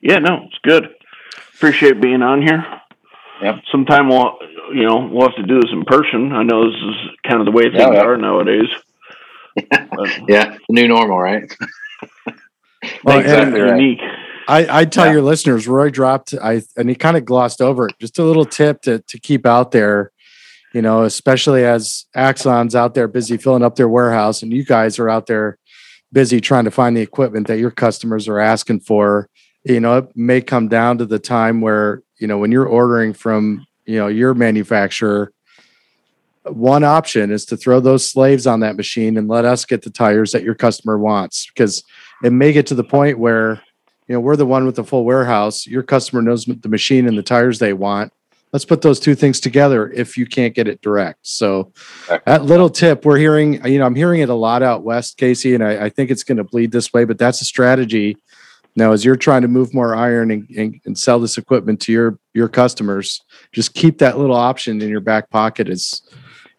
Yeah, 0.00 0.18
no, 0.20 0.44
it's 0.46 0.58
good. 0.62 0.94
Appreciate 1.54 2.00
being 2.00 2.22
on 2.22 2.42
here. 2.42 2.64
Yep. 3.42 3.56
Sometime 3.70 4.08
we'll 4.08 4.38
you 4.72 4.84
know, 4.84 5.08
we'll 5.10 5.28
have 5.28 5.36
to 5.36 5.42
do 5.42 5.60
this 5.60 5.70
in 5.72 5.84
person. 5.84 6.32
I 6.32 6.42
know 6.42 6.70
this 6.70 6.80
is 6.80 7.10
kind 7.26 7.40
of 7.40 7.46
the 7.46 7.52
way 7.52 7.64
things 7.64 7.90
yeah, 7.92 8.02
are 8.02 8.16
nowadays. 8.16 8.68
yeah, 10.28 10.56
new 10.68 10.88
normal, 10.88 11.18
right? 11.18 11.50
well, 13.04 13.18
exactly 13.18 13.60
right. 13.60 13.80
unique. 13.80 14.00
I, 14.48 14.80
I 14.80 14.84
tell 14.86 15.06
yeah. 15.06 15.12
your 15.12 15.22
listeners, 15.22 15.68
Roy 15.68 15.90
dropped, 15.90 16.34
I 16.34 16.62
and 16.76 16.88
he 16.88 16.94
kind 16.94 17.16
of 17.16 17.24
glossed 17.24 17.60
over 17.60 17.88
it. 17.88 17.94
Just 18.00 18.18
a 18.18 18.24
little 18.24 18.46
tip 18.46 18.80
to 18.82 19.00
to 19.00 19.20
keep 19.20 19.44
out 19.44 19.72
there, 19.72 20.10
you 20.72 20.80
know, 20.80 21.02
especially 21.02 21.64
as 21.64 22.06
Axon's 22.16 22.74
out 22.74 22.94
there 22.94 23.08
busy 23.08 23.36
filling 23.36 23.62
up 23.62 23.76
their 23.76 23.88
warehouse, 23.88 24.42
and 24.42 24.52
you 24.52 24.64
guys 24.64 24.98
are 24.98 25.10
out 25.10 25.26
there 25.26 25.58
busy 26.12 26.40
trying 26.40 26.64
to 26.64 26.70
find 26.70 26.96
the 26.96 27.02
equipment 27.02 27.46
that 27.48 27.58
your 27.58 27.70
customers 27.70 28.26
are 28.26 28.38
asking 28.38 28.80
for. 28.80 29.28
You 29.64 29.80
know, 29.80 29.98
it 29.98 30.16
may 30.16 30.40
come 30.40 30.68
down 30.68 30.96
to 30.98 31.04
the 31.04 31.18
time 31.18 31.60
where 31.60 32.02
you 32.18 32.26
know 32.26 32.38
when 32.38 32.50
you're 32.50 32.66
ordering 32.66 33.12
from 33.12 33.66
you 33.84 33.98
know 33.98 34.08
your 34.08 34.32
manufacturer 34.32 35.30
one 36.44 36.84
option 36.84 37.30
is 37.30 37.44
to 37.46 37.56
throw 37.56 37.80
those 37.80 38.10
slaves 38.10 38.46
on 38.46 38.60
that 38.60 38.76
machine 38.76 39.16
and 39.16 39.28
let 39.28 39.44
us 39.44 39.64
get 39.64 39.82
the 39.82 39.90
tires 39.90 40.32
that 40.32 40.42
your 40.42 40.54
customer 40.54 40.98
wants 40.98 41.46
because 41.46 41.82
it 42.22 42.32
may 42.32 42.52
get 42.52 42.66
to 42.68 42.74
the 42.74 42.84
point 42.84 43.18
where 43.18 43.62
you 44.06 44.14
know 44.14 44.20
we're 44.20 44.36
the 44.36 44.46
one 44.46 44.66
with 44.66 44.76
the 44.76 44.84
full 44.84 45.04
warehouse. 45.04 45.66
Your 45.66 45.82
customer 45.82 46.22
knows 46.22 46.44
the 46.44 46.68
machine 46.68 47.06
and 47.06 47.16
the 47.16 47.22
tires 47.22 47.58
they 47.58 47.72
want. 47.72 48.12
Let's 48.52 48.64
put 48.64 48.80
those 48.80 48.98
two 48.98 49.14
things 49.14 49.40
together 49.40 49.90
if 49.90 50.16
you 50.16 50.24
can't 50.24 50.54
get 50.54 50.68
it 50.68 50.80
direct. 50.80 51.18
So 51.26 51.72
that 52.24 52.44
little 52.44 52.70
tip 52.70 53.04
we're 53.04 53.18
hearing 53.18 53.64
you 53.66 53.78
know 53.78 53.86
i'm 53.86 53.94
hearing 53.94 54.20
it 54.20 54.30
a 54.30 54.34
lot 54.34 54.62
out 54.62 54.84
west 54.84 55.18
casey 55.18 55.54
and 55.54 55.62
i, 55.62 55.84
I 55.84 55.88
think 55.90 56.10
it's 56.10 56.24
going 56.24 56.38
to 56.38 56.44
bleed 56.44 56.72
this 56.72 56.92
way 56.92 57.04
but 57.04 57.18
that's 57.18 57.42
a 57.42 57.44
strategy. 57.44 58.16
Now, 58.78 58.92
as 58.92 59.04
you're 59.04 59.16
trying 59.16 59.42
to 59.42 59.48
move 59.48 59.74
more 59.74 59.96
iron 59.96 60.30
and, 60.30 60.48
and, 60.56 60.80
and, 60.84 60.96
sell 60.96 61.18
this 61.18 61.36
equipment 61.36 61.80
to 61.80 61.92
your 61.92 62.16
your 62.32 62.48
customers, 62.48 63.20
just 63.50 63.74
keep 63.74 63.98
that 63.98 64.18
little 64.18 64.36
option 64.36 64.80
in 64.80 64.88
your 64.88 65.00
back 65.00 65.30
pocket 65.30 65.68
as 65.68 66.00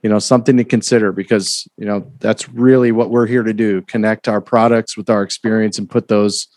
you 0.01 0.09
know 0.09 0.19
something 0.19 0.57
to 0.57 0.63
consider 0.63 1.11
because 1.11 1.67
you 1.77 1.85
know 1.85 2.11
that's 2.19 2.49
really 2.49 2.91
what 2.91 3.09
we're 3.09 3.27
here 3.27 3.43
to 3.43 3.53
do: 3.53 3.81
connect 3.83 4.27
our 4.27 4.41
products 4.41 4.95
with 4.95 5.09
our 5.09 5.23
experience 5.23 5.77
and 5.77 5.89
put 5.89 6.07
those 6.07 6.47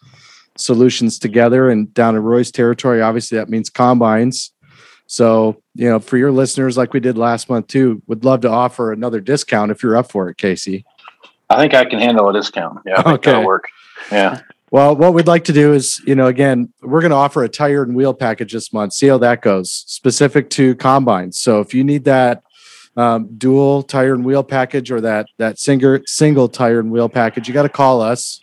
solutions 0.56 1.18
together. 1.18 1.70
And 1.70 1.92
down 1.94 2.14
in 2.14 2.22
Roy's 2.22 2.50
territory, 2.50 3.00
obviously 3.02 3.38
that 3.38 3.48
means 3.48 3.70
combines. 3.70 4.52
So 5.06 5.62
you 5.74 5.88
know, 5.88 5.98
for 5.98 6.16
your 6.16 6.30
listeners, 6.30 6.76
like 6.76 6.92
we 6.92 7.00
did 7.00 7.18
last 7.18 7.48
month 7.48 7.66
too, 7.66 8.02
would 8.06 8.24
love 8.24 8.42
to 8.42 8.48
offer 8.48 8.92
another 8.92 9.20
discount 9.20 9.70
if 9.70 9.82
you're 9.82 9.96
up 9.96 10.10
for 10.10 10.28
it, 10.28 10.36
Casey. 10.36 10.84
I 11.50 11.56
think 11.56 11.74
I 11.74 11.84
can 11.84 11.98
handle 11.98 12.28
a 12.28 12.32
discount. 12.32 12.78
Yeah, 12.86 13.02
okay. 13.04 13.32
that'll 13.32 13.46
work. 13.46 13.68
Yeah. 14.10 14.40
Well, 14.70 14.96
what 14.96 15.12
we'd 15.12 15.26
like 15.26 15.44
to 15.44 15.52
do 15.52 15.74
is, 15.74 16.00
you 16.06 16.14
know, 16.14 16.28
again, 16.28 16.72
we're 16.80 17.02
going 17.02 17.10
to 17.10 17.16
offer 17.16 17.44
a 17.44 17.48
tire 17.48 17.82
and 17.82 17.94
wheel 17.94 18.14
package 18.14 18.54
this 18.54 18.72
month. 18.72 18.94
See 18.94 19.06
how 19.06 19.18
that 19.18 19.42
goes, 19.42 19.70
specific 19.70 20.48
to 20.50 20.74
combines. 20.76 21.38
So 21.38 21.60
if 21.60 21.74
you 21.74 21.84
need 21.84 22.04
that 22.04 22.42
um, 22.96 23.36
dual 23.36 23.82
tire 23.82 24.14
and 24.14 24.24
wheel 24.24 24.42
package 24.42 24.90
or 24.90 25.00
that 25.00 25.26
that 25.38 25.58
single 25.58 26.00
single 26.06 26.48
tire 26.48 26.80
and 26.80 26.90
wheel 26.90 27.08
package, 27.08 27.48
you 27.48 27.54
got 27.54 27.62
to 27.62 27.68
call 27.68 28.00
us. 28.00 28.40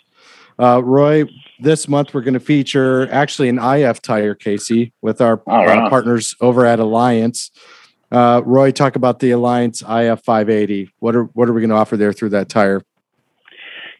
Uh, 0.58 0.82
Roy, 0.84 1.24
this 1.60 1.88
month 1.88 2.14
we're 2.14 2.22
going 2.22 2.34
to 2.34 2.40
feature 2.40 3.10
actually 3.12 3.48
an 3.48 3.60
IF 3.60 4.02
tire, 4.02 4.36
Casey, 4.36 4.92
with 5.02 5.22
our 5.22 5.38
partners 5.38 6.36
over 6.42 6.66
at 6.66 6.80
Alliance. 6.80 7.52
Uh, 8.12 8.42
Roy, 8.44 8.72
talk 8.72 8.96
about 8.96 9.20
the 9.20 9.32
Alliance 9.32 9.82
IF 9.82 10.22
580. 10.24 10.92
What 11.00 11.16
are 11.16 11.24
what 11.26 11.48
are 11.48 11.54
we 11.54 11.62
going 11.62 11.70
to 11.70 11.76
offer 11.76 11.96
there 11.96 12.12
through 12.12 12.30
that 12.30 12.50
tire? 12.50 12.82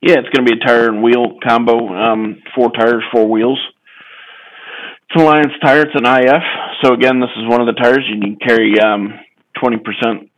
Yeah, 0.02 0.16
it's 0.20 0.30
going 0.30 0.46
to 0.46 0.52
be 0.52 0.60
a 0.60 0.66
tire 0.66 0.88
and 0.88 1.04
wheel 1.04 1.38
combo. 1.46 1.94
Um, 1.94 2.42
four 2.56 2.72
tires, 2.72 3.04
four 3.12 3.28
wheels. 3.30 3.60
It's 5.10 5.22
an 5.22 5.22
Alliance 5.22 5.54
tire. 5.62 5.82
It's 5.82 5.96
an 5.96 6.06
IF. 6.06 6.44
So 6.82 6.94
again, 6.94 7.20
this 7.20 7.30
is 7.38 7.48
one 7.48 7.62
of 7.62 7.68
the 7.68 7.80
tires 7.82 8.06
you 8.08 8.20
can 8.20 8.38
carry 8.38 8.80
um, 8.80 9.20
twenty 9.60 9.78
percent, 9.78 10.30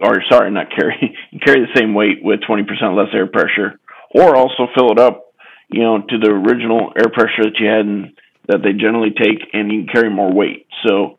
or 0.00 0.22
sorry, 0.30 0.50
not 0.50 0.70
carry. 0.70 1.16
Carry 1.44 1.60
the 1.60 1.78
same 1.78 1.94
weight 1.94 2.18
with 2.22 2.40
twenty 2.46 2.64
percent 2.64 2.94
less 2.94 3.08
air 3.12 3.26
pressure, 3.26 3.78
or 4.10 4.36
also 4.36 4.68
fill 4.74 4.92
it 4.92 4.98
up, 4.98 5.34
you 5.68 5.82
know, 5.82 5.98
to 5.98 6.18
the 6.18 6.30
original 6.30 6.92
air 6.96 7.10
pressure 7.12 7.44
that 7.44 7.58
you 7.58 7.66
had 7.66 7.86
and 7.86 8.18
that 8.48 8.62
they 8.62 8.72
generally 8.72 9.10
take, 9.10 9.38
and 9.52 9.72
you 9.72 9.84
can 9.84 9.92
carry 9.92 10.10
more 10.10 10.32
weight. 10.32 10.66
So, 10.86 11.18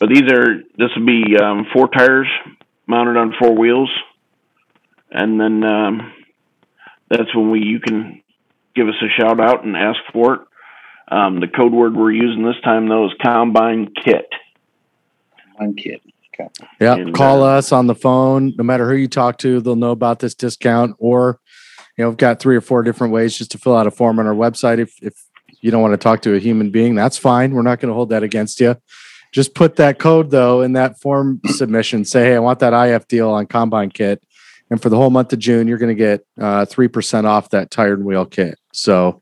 but 0.00 0.08
these 0.08 0.22
are 0.22 0.58
this 0.76 0.90
will 0.96 1.06
be 1.06 1.36
um, 1.36 1.66
four 1.72 1.88
tires 1.88 2.28
mounted 2.86 3.16
on 3.16 3.34
four 3.38 3.56
wheels, 3.56 3.90
and 5.10 5.40
then. 5.40 5.64
Um, 5.64 6.12
that's 7.08 7.34
when 7.34 7.50
we 7.50 7.60
you 7.60 7.80
can 7.80 8.22
give 8.74 8.88
us 8.88 8.94
a 9.02 9.20
shout 9.20 9.40
out 9.40 9.64
and 9.64 9.76
ask 9.76 9.98
for 10.12 10.34
it. 10.34 10.40
Um, 11.06 11.40
the 11.40 11.48
code 11.48 11.72
word 11.72 11.94
we're 11.94 12.12
using 12.12 12.44
this 12.44 12.60
time 12.64 12.88
though 12.88 13.06
is 13.06 13.12
combine 13.22 13.92
kit. 14.04 14.28
Combine 15.42 15.76
kid. 15.76 16.00
Okay. 16.34 16.48
Yeah, 16.80 16.94
And, 16.94 17.14
call 17.14 17.42
uh, 17.42 17.58
us 17.58 17.72
on 17.72 17.86
the 17.86 17.94
phone. 17.94 18.54
No 18.56 18.64
matter 18.64 18.88
who 18.88 18.96
you 18.96 19.08
talk 19.08 19.38
to, 19.38 19.60
they'll 19.60 19.76
know 19.76 19.92
about 19.92 20.18
this 20.18 20.34
discount. 20.34 20.96
Or, 20.98 21.40
you 21.96 22.04
know, 22.04 22.10
we've 22.10 22.18
got 22.18 22.40
three 22.40 22.56
or 22.56 22.60
four 22.60 22.82
different 22.82 23.12
ways 23.12 23.36
just 23.36 23.52
to 23.52 23.58
fill 23.58 23.76
out 23.76 23.86
a 23.86 23.90
form 23.90 24.18
on 24.18 24.26
our 24.26 24.34
website. 24.34 24.78
If 24.78 24.94
if 25.02 25.14
you 25.60 25.70
don't 25.70 25.82
want 25.82 25.92
to 25.92 25.98
talk 25.98 26.22
to 26.22 26.34
a 26.34 26.38
human 26.38 26.70
being, 26.70 26.94
that's 26.94 27.16
fine. 27.16 27.52
We're 27.52 27.62
not 27.62 27.80
going 27.80 27.88
to 27.88 27.94
hold 27.94 28.10
that 28.10 28.22
against 28.22 28.60
you. 28.60 28.76
Just 29.32 29.54
put 29.54 29.76
that 29.76 29.98
code 29.98 30.30
though 30.30 30.62
in 30.62 30.74
that 30.74 31.00
form 31.00 31.40
submission. 31.46 32.04
Say, 32.04 32.24
hey, 32.24 32.36
I 32.36 32.40
want 32.40 32.60
that 32.60 32.72
IF 32.72 33.08
deal 33.08 33.30
on 33.30 33.46
Combine 33.46 33.90
Kit, 33.90 34.22
and 34.70 34.80
for 34.80 34.88
the 34.88 34.96
whole 34.96 35.10
month 35.10 35.32
of 35.32 35.38
June, 35.38 35.68
you're 35.68 35.78
going 35.78 35.96
to 35.96 36.00
get 36.00 36.26
uh, 36.40 36.64
three 36.64 36.88
percent 36.88 37.26
off 37.26 37.50
that 37.50 37.70
tire 37.70 37.94
and 37.94 38.04
wheel 38.04 38.26
kit. 38.26 38.58
So. 38.72 39.20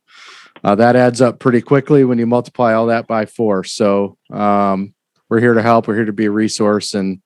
Uh, 0.64 0.76
that 0.76 0.94
adds 0.94 1.20
up 1.20 1.40
pretty 1.40 1.60
quickly 1.60 2.04
when 2.04 2.20
you 2.20 2.26
multiply 2.26 2.72
all 2.72 2.86
that 2.86 3.08
by 3.08 3.26
four. 3.26 3.64
So 3.64 4.16
um, 4.30 4.94
we're 5.32 5.40
here 5.40 5.54
to 5.54 5.62
help. 5.62 5.88
We're 5.88 5.94
here 5.94 6.04
to 6.04 6.12
be 6.12 6.26
a 6.26 6.30
resource, 6.30 6.92
and 6.92 7.22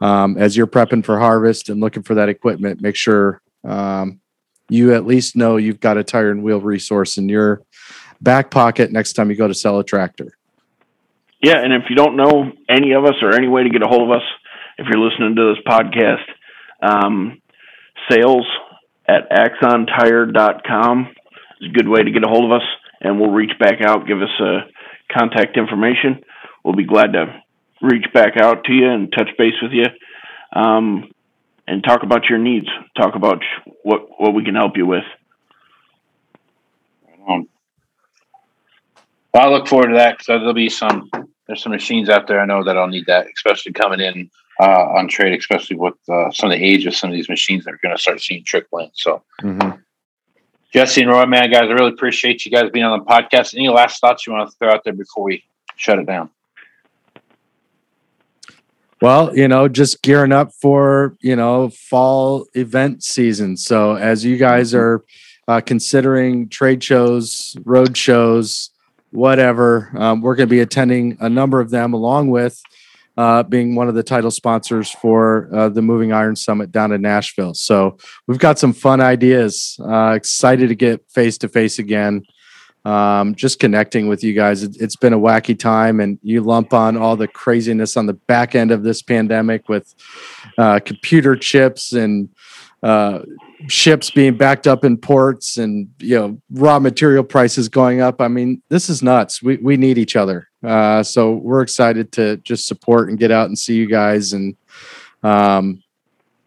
um, 0.00 0.38
as 0.38 0.56
you're 0.56 0.68
prepping 0.68 1.04
for 1.04 1.18
harvest 1.18 1.68
and 1.68 1.80
looking 1.80 2.04
for 2.04 2.14
that 2.14 2.28
equipment, 2.28 2.80
make 2.80 2.94
sure 2.94 3.42
um, 3.64 4.20
you 4.68 4.94
at 4.94 5.04
least 5.04 5.34
know 5.34 5.56
you've 5.56 5.80
got 5.80 5.96
a 5.96 6.04
tire 6.04 6.30
and 6.30 6.44
wheel 6.44 6.60
resource 6.60 7.18
in 7.18 7.28
your 7.28 7.62
back 8.20 8.52
pocket 8.52 8.92
next 8.92 9.14
time 9.14 9.30
you 9.30 9.36
go 9.36 9.48
to 9.48 9.54
sell 9.54 9.80
a 9.80 9.84
tractor. 9.84 10.38
Yeah, 11.42 11.56
and 11.56 11.72
if 11.72 11.90
you 11.90 11.96
don't 11.96 12.14
know 12.14 12.52
any 12.68 12.92
of 12.92 13.04
us 13.04 13.16
or 13.20 13.34
any 13.34 13.48
way 13.48 13.64
to 13.64 13.68
get 13.68 13.82
a 13.82 13.88
hold 13.88 14.08
of 14.08 14.16
us, 14.16 14.22
if 14.78 14.86
you're 14.86 15.04
listening 15.04 15.34
to 15.34 15.52
this 15.52 15.64
podcast, 15.66 16.22
um, 16.80 17.42
sales 18.08 18.46
at 19.08 19.28
axontire.com 19.28 21.08
is 21.62 21.68
a 21.68 21.72
good 21.72 21.88
way 21.88 22.04
to 22.04 22.12
get 22.12 22.22
a 22.22 22.28
hold 22.28 22.44
of 22.44 22.52
us, 22.52 22.66
and 23.00 23.18
we'll 23.18 23.32
reach 23.32 23.58
back 23.58 23.80
out, 23.84 24.06
give 24.06 24.22
us 24.22 24.40
uh, 24.40 24.60
contact 25.12 25.56
information. 25.56 26.22
We'll 26.64 26.74
be 26.74 26.84
glad 26.84 27.12
to 27.14 27.42
reach 27.80 28.06
back 28.12 28.36
out 28.36 28.64
to 28.64 28.72
you 28.72 28.90
and 28.90 29.12
touch 29.12 29.30
base 29.38 29.54
with 29.62 29.72
you, 29.72 29.86
um, 30.52 31.10
and 31.66 31.82
talk 31.82 32.02
about 32.02 32.28
your 32.28 32.38
needs, 32.38 32.68
talk 32.96 33.14
about 33.14 33.42
what 33.82 34.08
what 34.18 34.34
we 34.34 34.44
can 34.44 34.54
help 34.54 34.76
you 34.76 34.86
with. 34.86 35.04
Well, 39.32 39.46
I 39.46 39.48
look 39.48 39.68
forward 39.68 39.88
to 39.88 39.94
that 39.94 40.18
because 40.18 40.26
there'll 40.26 40.54
be 40.54 40.68
some. 40.68 41.10
There's 41.46 41.62
some 41.62 41.72
machines 41.72 42.08
out 42.08 42.28
there 42.28 42.40
I 42.40 42.46
know 42.46 42.62
that 42.62 42.76
I'll 42.78 42.86
need 42.86 43.06
that, 43.06 43.26
especially 43.34 43.72
coming 43.72 43.98
in 43.98 44.30
uh, 44.60 44.94
on 44.96 45.08
trade, 45.08 45.36
especially 45.36 45.76
with 45.76 45.94
uh, 46.08 46.30
some 46.30 46.50
of 46.50 46.56
the 46.56 46.64
age 46.64 46.86
of 46.86 46.94
some 46.94 47.10
of 47.10 47.16
these 47.16 47.28
machines 47.28 47.64
that 47.64 47.74
are 47.74 47.80
going 47.82 47.94
to 47.94 48.00
start 48.00 48.20
seeing 48.20 48.44
trickle 48.44 48.78
in. 48.78 48.90
So, 48.94 49.22
Jesse 50.72 51.02
and 51.02 51.10
Roy, 51.10 51.26
man, 51.26 51.50
guys, 51.50 51.64
I 51.64 51.72
really 51.72 51.92
appreciate 51.92 52.44
you 52.44 52.52
guys 52.52 52.70
being 52.70 52.84
on 52.84 53.00
the 53.00 53.04
podcast. 53.04 53.54
Any 53.54 53.68
last 53.68 54.00
thoughts 54.00 54.26
you 54.26 54.32
want 54.32 54.48
to 54.48 54.56
throw 54.56 54.70
out 54.70 54.84
there 54.84 54.92
before 54.92 55.24
we 55.24 55.42
shut 55.74 55.98
it 55.98 56.06
down? 56.06 56.30
Well, 59.00 59.34
you 59.34 59.48
know, 59.48 59.66
just 59.66 60.02
gearing 60.02 60.32
up 60.32 60.52
for, 60.60 61.16
you 61.22 61.34
know, 61.34 61.70
fall 61.70 62.46
event 62.52 63.02
season. 63.02 63.56
So 63.56 63.94
as 63.94 64.26
you 64.26 64.36
guys 64.36 64.74
are 64.74 65.02
uh, 65.48 65.62
considering 65.62 66.50
trade 66.50 66.84
shows, 66.84 67.56
road 67.64 67.96
shows, 67.96 68.70
whatever, 69.10 69.90
um, 69.96 70.20
we're 70.20 70.36
going 70.36 70.48
to 70.48 70.54
be 70.54 70.60
attending 70.60 71.16
a 71.18 71.30
number 71.30 71.60
of 71.60 71.70
them 71.70 71.94
along 71.94 72.28
with 72.28 72.60
uh, 73.16 73.42
being 73.42 73.74
one 73.74 73.88
of 73.88 73.94
the 73.94 74.02
title 74.02 74.30
sponsors 74.30 74.90
for 74.90 75.48
uh, 75.54 75.70
the 75.70 75.82
Moving 75.82 76.12
Iron 76.12 76.36
Summit 76.36 76.70
down 76.70 76.92
in 76.92 77.00
Nashville. 77.00 77.54
So 77.54 77.96
we've 78.26 78.38
got 78.38 78.58
some 78.58 78.74
fun 78.74 79.00
ideas. 79.00 79.80
Uh, 79.82 80.12
excited 80.14 80.68
to 80.68 80.74
get 80.74 81.10
face 81.10 81.38
to 81.38 81.48
face 81.48 81.78
again. 81.78 82.22
Um, 82.84 83.34
just 83.34 83.58
connecting 83.58 84.08
with 84.08 84.24
you 84.24 84.32
guys. 84.32 84.62
It, 84.62 84.76
it's 84.80 84.96
been 84.96 85.12
a 85.12 85.18
wacky 85.18 85.58
time, 85.58 86.00
and 86.00 86.18
you 86.22 86.40
lump 86.40 86.72
on 86.72 86.96
all 86.96 87.16
the 87.16 87.28
craziness 87.28 87.96
on 87.96 88.06
the 88.06 88.14
back 88.14 88.54
end 88.54 88.70
of 88.70 88.82
this 88.82 89.02
pandemic 89.02 89.68
with 89.68 89.94
uh, 90.56 90.80
computer 90.80 91.36
chips 91.36 91.92
and 91.92 92.30
uh, 92.82 93.20
ships 93.68 94.10
being 94.10 94.36
backed 94.36 94.66
up 94.66 94.84
in 94.84 94.96
ports 94.96 95.58
and 95.58 95.90
you 95.98 96.18
know 96.18 96.40
raw 96.50 96.78
material 96.78 97.22
prices 97.22 97.68
going 97.68 98.00
up. 98.00 98.20
I 98.20 98.28
mean, 98.28 98.62
this 98.70 98.88
is 98.88 99.02
nuts. 99.02 99.42
We 99.42 99.58
we 99.58 99.76
need 99.76 99.98
each 99.98 100.16
other. 100.16 100.48
Uh, 100.62 101.02
so 101.02 101.32
we're 101.32 101.62
excited 101.62 102.12
to 102.12 102.38
just 102.38 102.66
support 102.66 103.10
and 103.10 103.18
get 103.18 103.30
out 103.30 103.46
and 103.46 103.58
see 103.58 103.74
you 103.74 103.86
guys 103.86 104.32
and 104.32 104.56
um 105.22 105.82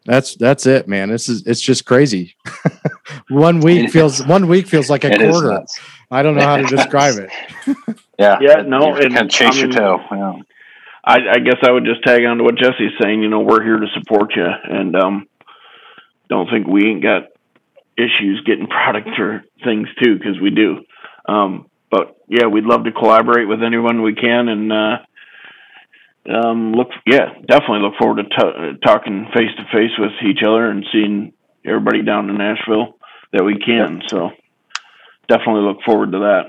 that's 0.06 0.36
that's 0.36 0.66
it 0.66 0.88
man 0.88 1.10
this 1.10 1.30
is 1.30 1.46
it's 1.46 1.62
just 1.62 1.86
crazy 1.86 2.36
one 3.30 3.60
week 3.60 3.90
feels 3.90 4.26
one 4.26 4.48
week 4.48 4.68
feels 4.68 4.90
like 4.90 5.04
a 5.04 5.16
quarter. 5.16 5.64
I 6.14 6.24
don't 6.24 6.36
know 6.36 6.44
how 6.44 6.58
to 6.58 6.64
describe 6.64 7.16
it 7.18 7.30
Yeah. 8.20 8.38
Yeah, 8.42 8.62
no, 8.66 8.96
You 8.96 9.06
and, 9.06 9.14
kind 9.16 9.30
chase 9.32 9.56
I 9.56 9.60
your 9.60 9.70
tail. 9.70 10.00
Yeah. 10.12 10.34
I, 11.06 11.18
I 11.32 11.40
guess 11.40 11.58
I 11.64 11.72
would 11.72 11.86
just 11.86 12.04
tag 12.04 12.24
on 12.26 12.38
to 12.38 12.44
what 12.44 12.56
Jesse's 12.56 12.94
saying. 13.02 13.22
You 13.22 13.30
know, 13.30 13.42
we're 13.42 13.64
here 13.64 13.78
to 13.78 13.88
support 14.00 14.34
you, 14.36 14.46
and 14.46 14.96
um, 14.96 15.28
don't 16.30 16.50
think 16.50 16.68
we 16.68 16.86
ain't 16.86 17.04
got 17.04 17.24
issues 17.98 18.42
getting 18.46 18.68
product 18.68 19.10
or 19.20 19.44
things 19.64 19.88
too, 20.02 20.18
because 20.18 20.40
we 20.42 20.52
do. 20.52 20.86
Um, 21.28 21.68
but 21.92 22.18
yeah, 22.30 22.48
we'd 22.48 22.64
love 22.64 22.86
to 22.86 22.92
collaborate 22.92 23.48
with 23.48 23.62
anyone 23.62 24.02
we 24.02 24.16
can, 24.16 24.48
and 24.48 24.72
uh, 24.72 24.98
um, 26.34 26.72
look, 26.72 26.88
yeah, 27.06 27.34
definitely 27.46 27.80
look 27.80 27.96
forward 28.00 28.24
to 28.24 28.30
t- 28.30 28.80
talking 28.86 29.28
face 29.36 29.52
to 29.58 29.66
face 29.66 29.92
with 30.00 30.12
each 30.26 30.42
other 30.48 30.70
and 30.70 30.86
seeing 30.94 31.34
everybody 31.66 32.02
down 32.02 32.30
in 32.30 32.38
Nashville 32.38 32.98
that 33.34 33.44
we 33.44 33.60
can. 33.60 34.02
So 34.08 34.30
definitely 35.28 35.62
look 35.62 35.82
forward 35.84 36.12
to 36.12 36.20
that. 36.20 36.46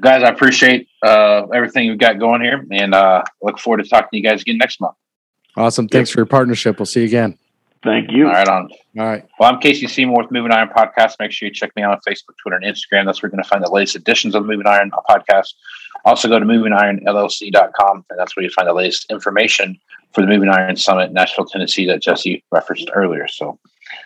Guys, 0.00 0.24
I 0.24 0.28
appreciate 0.28 0.88
uh, 1.02 1.46
everything 1.54 1.86
you've 1.86 1.98
got 1.98 2.18
going 2.18 2.42
here 2.42 2.66
and 2.72 2.94
uh, 2.94 3.22
look 3.42 3.60
forward 3.60 3.82
to 3.82 3.88
talking 3.88 4.08
to 4.10 4.16
you 4.16 4.22
guys 4.24 4.42
again 4.42 4.58
next 4.58 4.80
month. 4.80 4.96
awesome 5.56 5.86
thanks 5.86 6.10
for 6.10 6.18
your 6.18 6.26
partnership 6.26 6.80
we'll 6.80 6.86
see 6.86 7.00
you 7.00 7.06
again 7.06 7.38
Thank 7.84 8.10
you. 8.10 8.26
All 8.26 8.32
right, 8.32 8.48
on. 8.48 8.70
all 8.98 9.04
right 9.04 9.24
Well, 9.38 9.52
I'm 9.52 9.60
Casey 9.60 9.86
Seymour 9.86 10.22
with 10.22 10.30
Moving 10.30 10.52
Iron 10.52 10.70
Podcast. 10.70 11.16
Make 11.20 11.32
sure 11.32 11.46
you 11.46 11.54
check 11.54 11.70
me 11.76 11.82
out 11.82 11.92
on 11.92 11.98
Facebook, 12.08 12.34
Twitter, 12.42 12.56
and 12.56 12.64
Instagram. 12.64 13.04
That's 13.04 13.22
where 13.22 13.28
you're 13.28 13.36
going 13.36 13.42
to 13.42 13.48
find 13.48 13.62
the 13.62 13.70
latest 13.70 13.94
editions 13.94 14.34
of 14.34 14.44
the 14.44 14.48
Moving 14.48 14.66
Iron 14.66 14.90
Podcast. 14.90 15.52
Also, 16.06 16.26
go 16.26 16.38
to 16.38 16.46
movingironllc.com, 16.46 18.04
and 18.08 18.18
that's 18.18 18.34
where 18.34 18.42
you 18.42 18.48
find 18.50 18.68
the 18.68 18.72
latest 18.72 19.10
information 19.10 19.78
for 20.12 20.22
the 20.22 20.26
Moving 20.26 20.48
Iron 20.48 20.76
Summit, 20.76 21.12
Nashville, 21.12 21.44
Tennessee, 21.44 21.84
that 21.86 22.00
Jesse 22.00 22.42
referenced 22.50 22.90
earlier. 22.94 23.28
So, 23.28 23.58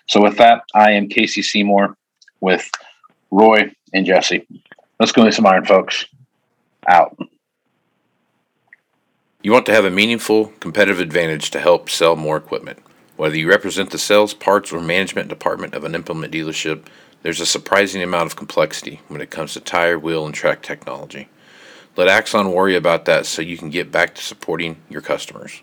so 0.06 0.22
with 0.22 0.36
that, 0.38 0.62
I 0.74 0.92
am 0.92 1.08
Casey 1.08 1.42
Seymour 1.42 1.96
with 2.40 2.70
Roy 3.30 3.72
and 3.92 4.06
Jesse. 4.06 4.46
Let's 4.98 5.12
go 5.12 5.24
with 5.24 5.34
some 5.34 5.46
iron, 5.46 5.64
folks. 5.64 6.06
Out. 6.88 7.18
You 9.42 9.52
want 9.52 9.66
to 9.66 9.72
have 9.72 9.84
a 9.84 9.90
meaningful 9.90 10.46
competitive 10.60 11.00
advantage 11.00 11.50
to 11.50 11.60
help 11.60 11.90
sell 11.90 12.16
more 12.16 12.36
equipment. 12.36 12.78
Whether 13.16 13.36
you 13.36 13.48
represent 13.48 13.90
the 13.90 13.98
sales, 13.98 14.32
parts, 14.32 14.72
or 14.72 14.80
management 14.80 15.28
department 15.28 15.74
of 15.74 15.84
an 15.84 15.94
implement 15.94 16.32
dealership, 16.32 16.86
there's 17.22 17.40
a 17.40 17.46
surprising 17.46 18.02
amount 18.02 18.26
of 18.26 18.36
complexity 18.36 19.00
when 19.08 19.20
it 19.20 19.30
comes 19.30 19.52
to 19.54 19.60
tire, 19.60 19.98
wheel, 19.98 20.24
and 20.24 20.34
track 20.34 20.62
technology. 20.62 21.28
Let 21.96 22.08
Axon 22.08 22.52
worry 22.52 22.76
about 22.76 23.06
that 23.06 23.26
so 23.26 23.42
you 23.42 23.58
can 23.58 23.70
get 23.70 23.90
back 23.90 24.14
to 24.14 24.22
supporting 24.22 24.76
your 24.88 25.00
customers. 25.00 25.62